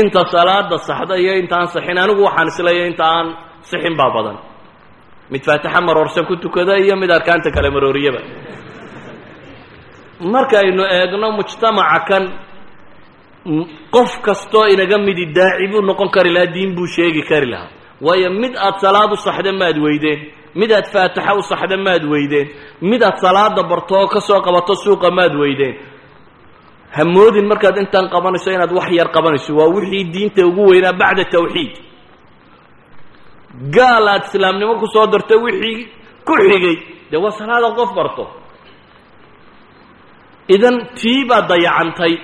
[0.00, 3.26] inta salaada saxda iyo inta aan saxin anigu waxaan isleeya inta aan
[3.68, 4.36] sixin baa badan.
[5.32, 8.20] Mid faatixa maroorsan ku tukada iyo mid arkaanta kale marooriyaba.
[10.34, 12.24] Markaynu eegno mujtamaca kan
[13.94, 17.70] qof kastoo inaga midi daaci buu noqon kari lahaa diin buu sheegi kari lahaa.
[18.00, 20.20] Waayo mid aad salaad u saxda maad weydeen
[20.54, 22.48] mid aad faatixa u saxda maad weydeen
[22.90, 25.74] mid aad salaada barto oo ka soo qabato suuqa maad weydeen.
[26.94, 31.24] Ha moodin markaad intaan qabanayso inaad wax yar qabanayso waa wixii diinta ugu weynaa bacda
[31.34, 31.72] tawxiid.
[33.76, 35.78] Gaal aad islaamnimo ku soo darto wixii
[36.26, 36.76] ku xigay
[37.10, 38.24] dee waa salaada qof barto.
[40.54, 42.14] Idan tii baad dayacantay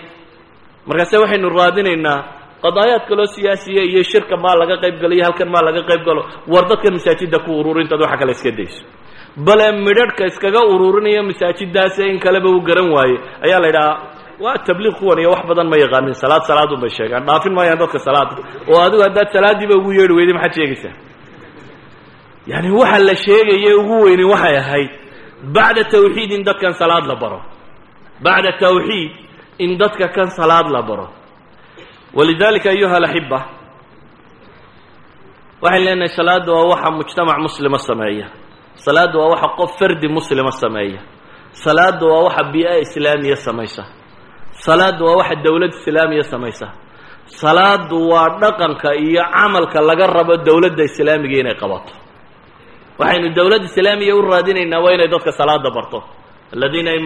[0.88, 2.18] markaase waxaynu raadinaynaa
[2.64, 6.22] qadaayaad kaloo siyaasiya iyo shirka maa laga qayb galo iyo halkan maa laga qayb galo
[6.52, 8.82] war dadkan masaajidda ku ururi intaad waxa kale iska dayso.
[9.46, 13.96] Bale midharhka iskaga ururinaya masaajidaase in kaleba uu garan waaye ayaa la idhahaa
[14.44, 17.98] waa tabliiq kuwan iyo wax badan ma yaqaanin salaad salaadun bay sheegaan dhaafin maayaan dadka
[18.06, 18.34] salaada
[18.72, 20.94] oo adigu haddaad salaadiiba ugu yeedhi weyday maxaad sheegaysaa?
[22.46, 24.90] Yani waxa la sheegaye ugu weyni waxay ahayd
[25.56, 27.40] bacda tawxiid in dadkan salaad la baro.
[28.24, 29.10] Bacda tawxiid
[29.58, 31.08] in dadka kan salaad la baro.
[32.14, 33.38] Walidalika ayuha alaxiba
[35.62, 38.26] waxayn leenahay salaadda waa waxa mujtamac muslima sameeya.
[38.74, 41.00] Salaadda waa waxa qof fardi muslima sameeya.
[41.52, 43.82] Salaadda waa waxa bii'a islaamiya samaysa.
[44.52, 46.66] Salaaddu waa waxa dowlad islaamiya samaysa.
[47.26, 51.94] Salaadu waa dhaqanka iyo camalka laga rabo dowladda islaamiga inay qabato.
[52.98, 56.02] Waxaynu dowlad islaamiya u raadinaynaa waa inay dadka salaada barto.
[56.54, 57.02] Aladiina in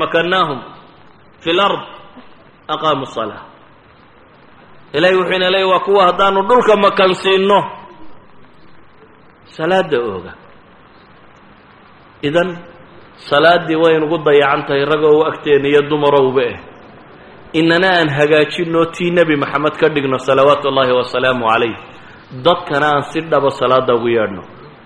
[1.41, 1.98] fi lard
[2.69, 3.45] aqaamu salaa
[4.97, 7.61] ilahay wuxuu ina leeyay waa kuwa haddaanu dhulka makansiinno
[9.57, 10.33] salaada ooga.
[12.23, 12.49] Idan
[13.29, 16.59] salaaddii waynugu dayacan tahay ragoo u agteena iyo dumarowba eh.
[17.53, 21.77] Inana aan hagaajinno tii nebi maxamed ka dhigno salawaatu ullaahi wasalaamu calayh.
[22.45, 24.43] Dadkana aan si dhabo salaada ugu yeedhno.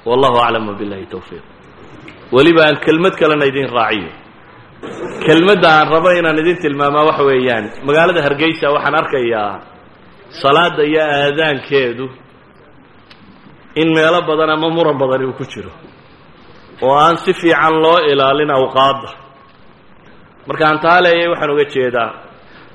[0.07, 1.43] Wallahu aclam wabillahi towfiiq
[2.33, 4.11] weliba aan kelmad kalena idin raaciyo
[5.27, 7.65] kelmadda aan rabo inaan idin tilmaamaa waxa weeyaan.
[7.87, 9.53] Magaalada hargeysa waxaan arkayaa
[10.43, 12.07] salaada iyo aadaankeedu
[13.81, 15.71] in meelo badan ama muran badani uu ku jiro
[16.83, 19.11] oo aan si fiican loo ilaalin awqaadda.
[20.49, 22.11] Markaan taa leeyay waxaan uga jeedaa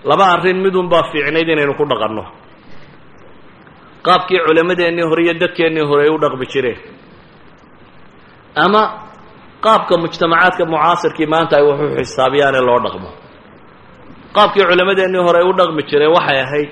[0.09, 2.23] laba arrin midun baa fiicnayd inaynu ku dhaqanno.
[4.05, 6.79] Qaabkii culammadeennii hore iyo dadkeennii hore ay u dhaqmi jireen.
[8.63, 8.81] Ama
[9.65, 13.09] qaabka mujtamacaadka mucaasirkii maanta ay wax u xisaabiyaane loo dhaqmo.
[14.35, 16.69] Qaabkii culammadeennii hore ay u dhaqmi jireen waxay ahayd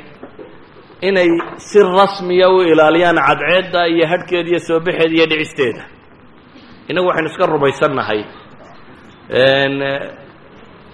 [1.07, 1.29] inay
[1.67, 5.83] si rasmiya u ilaaliyaan cadceedda iyo hadhkeeda iyo soo baxeeda iyo dhicisteeda.
[6.89, 8.21] Innagu waxaynu iska rumaysannahay.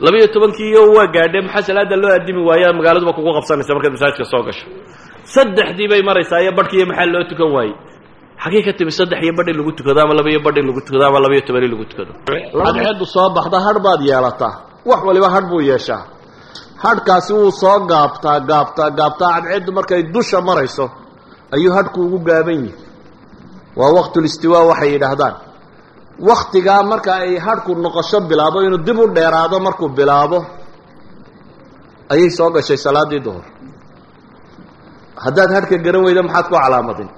[0.05, 4.43] Labiiyo tobankiiyo waa gaadhee maxaa salaada loo addimi waayaa magaaladuba kugu qabsanaysa markaad masaajidka soo
[4.47, 4.65] gasho?
[5.33, 7.75] Saddexdii bay maraysaa iyo badhkiiyo maxaa loo tukan waayey
[8.43, 10.81] xagee ka timi saddex iyo badh in lagu tukado ama laba iyo badh in lagu
[10.85, 12.11] tukado ama laba iyo toban in lagu tukado?
[12.65, 14.53] Cadceeddu soo baxda hadh baad yeelataa.
[14.89, 16.01] Wax waliba hadh buu yeeshaa.
[16.83, 19.29] Hadhkaasi wuu soo gaabtaa gaabtaa gaabtaa.
[19.35, 20.85] Cadceeddu markay dusha marayso
[21.55, 22.73] ayuu hadhku ugu gaaban yihi
[23.79, 25.35] waa waqtulistiwaa waxay yidhaahdaan.
[26.29, 30.39] Waktigaa marka ay hadhku noqosho bilaabo inuu dib u dheeraado markuu bilaabo
[32.13, 33.45] ayay soo gashay salaaddii duhur.
[35.25, 37.09] Haddaad hadhka garan weydo maxaad ku calaamadin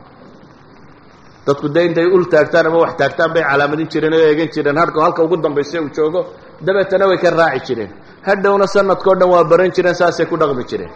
[1.46, 4.78] dadku dee intay ul taagtaan ama wax taagtaan bay calaamadin jireen oo eegan jireen.
[4.82, 6.22] Hadhku halka ugu dambaysa uu joogo
[6.66, 7.92] dabeetana way ka raaci jireen.
[8.28, 10.92] Hadhowna sanadkao dhan waa baran jireen saasay ku dhaqmi jireen.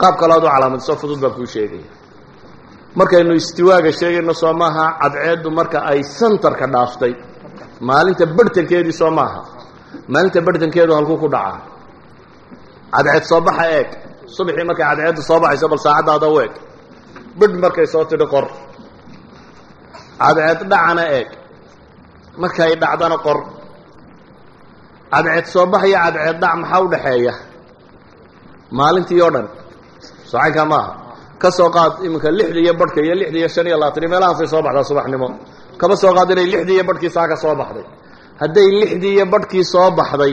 [0.00, 1.88] Qaab kaload u calaamadiso fudud baan kuu sheegaya.
[2.98, 7.12] Markaynu istiwaaga sheegayno soo maaha cadceeddu marka ay santarka dhaaftay.
[7.88, 9.40] Maalinta barhtankeedii soo maaha
[10.12, 11.60] maalinta barhtankeedu halkuu ku dhacaa.
[12.94, 13.88] Cadceed soo baxa eeg.
[14.36, 16.52] Subaxii markay cadceeddu soo baxayso bal saacaddaada u eg
[17.38, 18.46] bidh markay soo tidhi qor
[20.20, 21.28] cadceed dhacana eeg.
[22.42, 23.38] Markay dhacdana qor.
[25.12, 27.34] Cadceed soo bax iyo cadceed dhac maxaa u dhaxeeya?
[28.78, 29.46] Maalintii oo dhan.
[30.30, 30.90] Socankaa maaha
[31.42, 34.02] ka soo qaad iminka lixdii iyo badhka iyo lixdii iyo shan iyo labaatan.
[34.02, 35.28] Iyo meelahaasay soo baxdaa subaxnimo.
[35.80, 37.84] Kaba soo qaad inay lixdii iyo badhkii saa ka soo baxday.
[38.40, 40.32] Hadday lixdii iyo badhkii soo baxday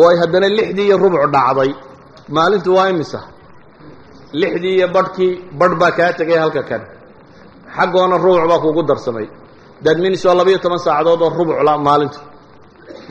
[0.00, 1.70] way haddana lixdii iyo rubuc dhacday.
[2.36, 3.20] Maalintu waa imisa?
[4.40, 6.82] Lixdii iyo badhkii badh baa kaa tegay halka kan
[7.76, 9.26] xaggoona rubuc baa kuugu darsamay.
[9.84, 12.18] Dadminis waa labayo toban saacadood oo rubucla maalintu.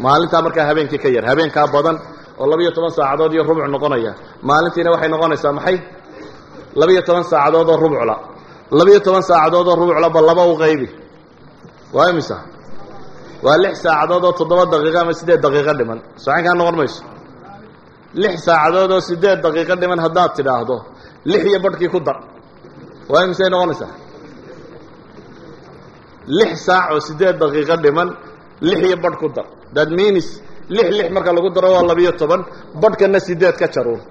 [0.03, 1.97] Maalintaa markaa habeenkii ka yar habeenkaa badan
[2.41, 4.11] oo labayo toban saacadood iyo rubuc noqonaya.
[4.49, 5.78] Maalintiina waxay noqonaysaa maxay?
[6.80, 8.16] Labayo toban saacadood oo rubucla
[8.78, 10.88] labayo toban saacadood oo rubucla ba laba u qaybi.
[11.95, 12.38] Waa imisa
[13.45, 15.99] waa lix saacadood oo toddoba daqiiqo ama siddeed daqiiqo dhiman.
[16.24, 17.03] Socankaa noqon mayso.
[18.22, 20.76] Lix saacadood oo siddeed daqiiqo dhiman haddaad tidhaahdo.
[21.32, 22.18] Lix iyo badhkii ku dar.
[23.11, 23.91] Waa imisay noqonaysaa
[26.28, 28.10] lix saac oo siddeed daqiiqo dhiman
[28.62, 29.46] lix iyo badh ku dar.
[29.76, 30.26] That means
[30.70, 32.42] lix lix marka lagu daro waa labiyo toban
[32.82, 34.02] badhkana siddeed ka jaruun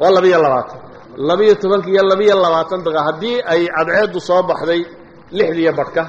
[0.00, 0.78] waa labiyo labaatan.
[1.28, 4.80] Labiyo tobanka iyo labiyo labaatan daqiiqa haddii ay cadceeddu soo baxday
[5.38, 6.02] lixdiiyo badhka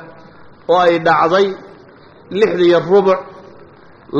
[0.72, 1.48] oo ay dhacday
[2.40, 3.20] lixdiiyo rubuc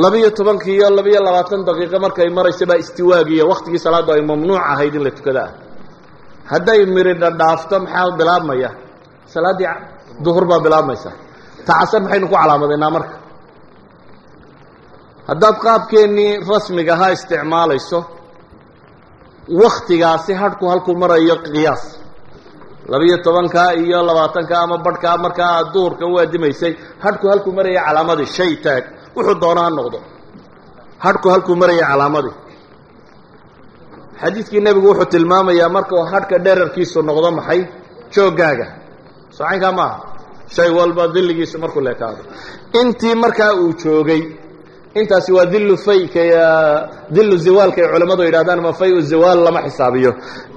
[0.02, 4.94] labiyo tobanki iyo labiyo labaatan daqiiqo markay maraysa baa istiwaagiiyo waktigii salaaddu ay mamnuuc ahayd
[4.94, 5.52] in la tukada ah.
[6.52, 8.70] Hadday miridha dhaafto maxaa bilaabmaya?
[9.34, 9.68] Salaaddii
[10.24, 11.10] duhur baa bilaabmaysa.
[11.66, 13.16] Tacasar maxaynu ku calaamadaynaa marka?
[15.28, 17.98] Haddaad qaabkeennii rasmiga ahaa isticmaalayso
[19.62, 21.84] waktigaasi hadhku halkuu marayo qiyaas.
[22.92, 26.72] Labiyo tobanka iyo labaatanka ama badhkaa markaa aad duhurka u adimaysay
[27.04, 28.84] hadhku halkuu maraya calaamadii shay taag.
[29.16, 29.98] Wuxuu doona ha noqdo.
[31.04, 32.34] Hadhku halkuu maraya calaamadii
[34.20, 37.60] xadiidkii nebigu wuxuu tilmaamayaa markuu hadhka dherarkiisu noqdo maxay?
[38.14, 38.66] Jooggaaga
[39.38, 39.96] socaynkaa maaha
[40.54, 42.22] shay walba dilligiisu markuu leekaado.
[42.80, 44.22] Intii markaa uu joogay
[44.98, 46.22] intaasi waa dillu fayka
[47.16, 50.10] dillu ziwaalka ay culammadu yidhahdaan ama fay u ziwaal lama xisaabiyo.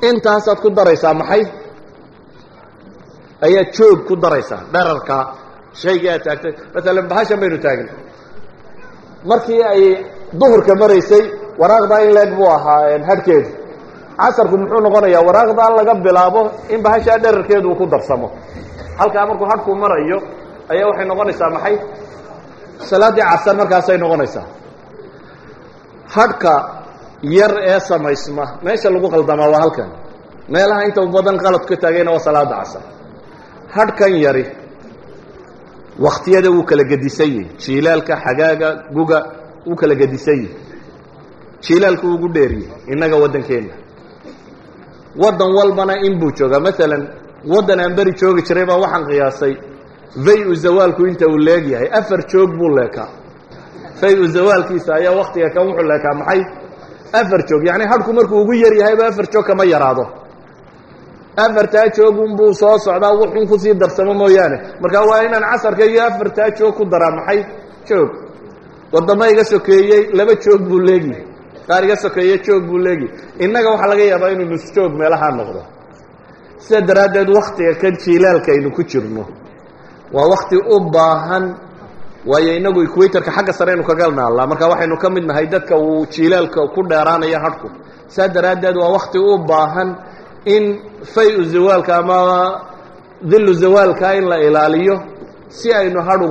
[0.09, 1.43] Intaasaad ku daraysaa maxay?
[3.45, 5.23] Ayaad joog ku daraysaa dherarkaa
[5.81, 6.53] shaygii aad taagtay.
[6.73, 7.89] Maalan bahashan baynu taagin.
[9.29, 9.81] Markii ay
[10.39, 11.23] duhurka maraysay
[11.61, 13.49] waraaqdaa in leeg buu ahaa hadhkeedu
[14.21, 16.41] casarku muxuu noqonayaa waraaqdaa laga bilaabo
[16.73, 18.27] in bahashaa dherarkeedu ku darsamo
[18.99, 20.17] halkaa markuu hadhku marayo
[20.71, 21.75] ayaa waxay noqonaysaa maxay?
[22.89, 24.45] Salaaddii casar markaasay noqonaysaa.
[26.15, 26.53] Hadhka
[27.37, 29.89] yar ee samaysma meesha lagu qaldamaa waa halkan.
[30.53, 32.81] Meelaha inta badan qalad ka taagayna waa salaada casar.
[33.75, 34.45] Hadhkan yari
[36.05, 39.19] waktiyada wuu kala gedisan yihi jiilaalka xagaaga guga
[39.67, 40.55] wuu kala gedisan yihi
[41.65, 43.73] jiilaalku ugu dheeriye innaga waddankeenna
[45.23, 47.03] waddan walbana in buu joogaa maalan
[47.53, 49.53] waddan aan beri joogi jiray baa waxaan qiyaasay
[50.25, 53.09] fay-u zawaalku inta uu leegyahay afar joog buu leekaa.
[53.99, 56.41] Fay-u zawaalkiisa ayaa waktiga kan wuxuu leekaa maxay?
[57.19, 60.05] Afar joog yacni hadhku markuu ugu yar yahayba afar joog kama yaraado.
[61.45, 64.57] Afartaa joogunbuu soo socdaa wuxun ku sii darsamo mooyaane.
[64.81, 67.39] Markaa waa inaan casarka iyo afartaa joog ku daraa maxay?
[67.89, 68.09] Joog.
[68.93, 71.23] Waddamo iga sokeeyey laba joog buu leegyahay
[71.67, 75.61] qaar iga sokeeye joog buu leegyahay innaga waxaa laga yaabaa inuu nus joog meelahaa noqdo
[76.65, 79.23] sidaa daraaddeed waktiga kan jiilaalka aynu ku jirno
[80.15, 81.45] waa wakti u baahan
[82.29, 86.05] waayo inagu equatorka xagga sare aynu kaga naallaa marka waxaynu ka mid nahay dadka uu
[86.13, 87.67] jiilaalka ku dheeraanaya hadhku.
[88.15, 89.89] Saa daraaddeed waa wakti u baahan
[90.55, 90.63] in
[91.13, 92.17] fay-u zawaalka ama
[93.31, 94.95] dillu zawaalka in la ilaaliyo
[95.57, 96.21] si aynu hadh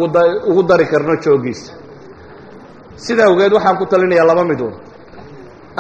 [0.51, 1.73] ugu dari karno joogiisa
[3.05, 4.75] sidaa awgeed waxaan ku talinayaa laba miduun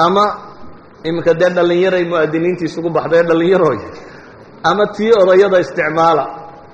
[0.07, 0.24] ama
[1.09, 3.78] iminka dee dhallinyaray mu'adiniintii isugu baxday dhallinyarooy
[4.68, 6.24] ama tii odayada isticmaala.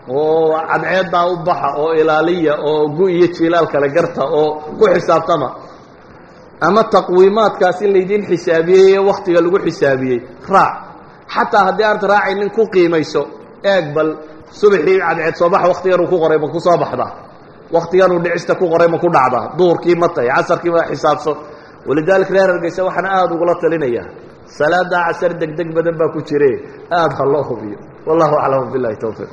[0.09, 5.49] Oo cadceeddaa u baxa oo ilaaliya oo gu iyo jiilaal kale garta oo ku xisaabtama.
[6.67, 10.19] Ama taqwiimaadkaas in laydiin xisaabiyey waktiga lagu xisaabiyey.
[10.53, 10.75] Raac.
[11.35, 13.23] Xataa haddii aad raacaynin ku qiimayso
[13.73, 14.09] eeg bal
[14.61, 17.11] subaxii cadceed soo baxa waktiganuu ku qoray ma ku soo baxdaa.
[17.77, 19.45] Waktiganuu dhicista ku qoray ma ku dhacdaa.
[19.59, 21.33] Duhurkii ma tahay casarkii ma xisaabso.
[21.89, 24.07] Walidaalika reer hargeysa waxaan aada ugula talinayaa
[24.47, 26.53] salaada casar deg deg badan baa ku jire.
[26.91, 27.79] Aada ha loo hubiyo.
[28.07, 29.31] Wallahu aclam billahi towfiiq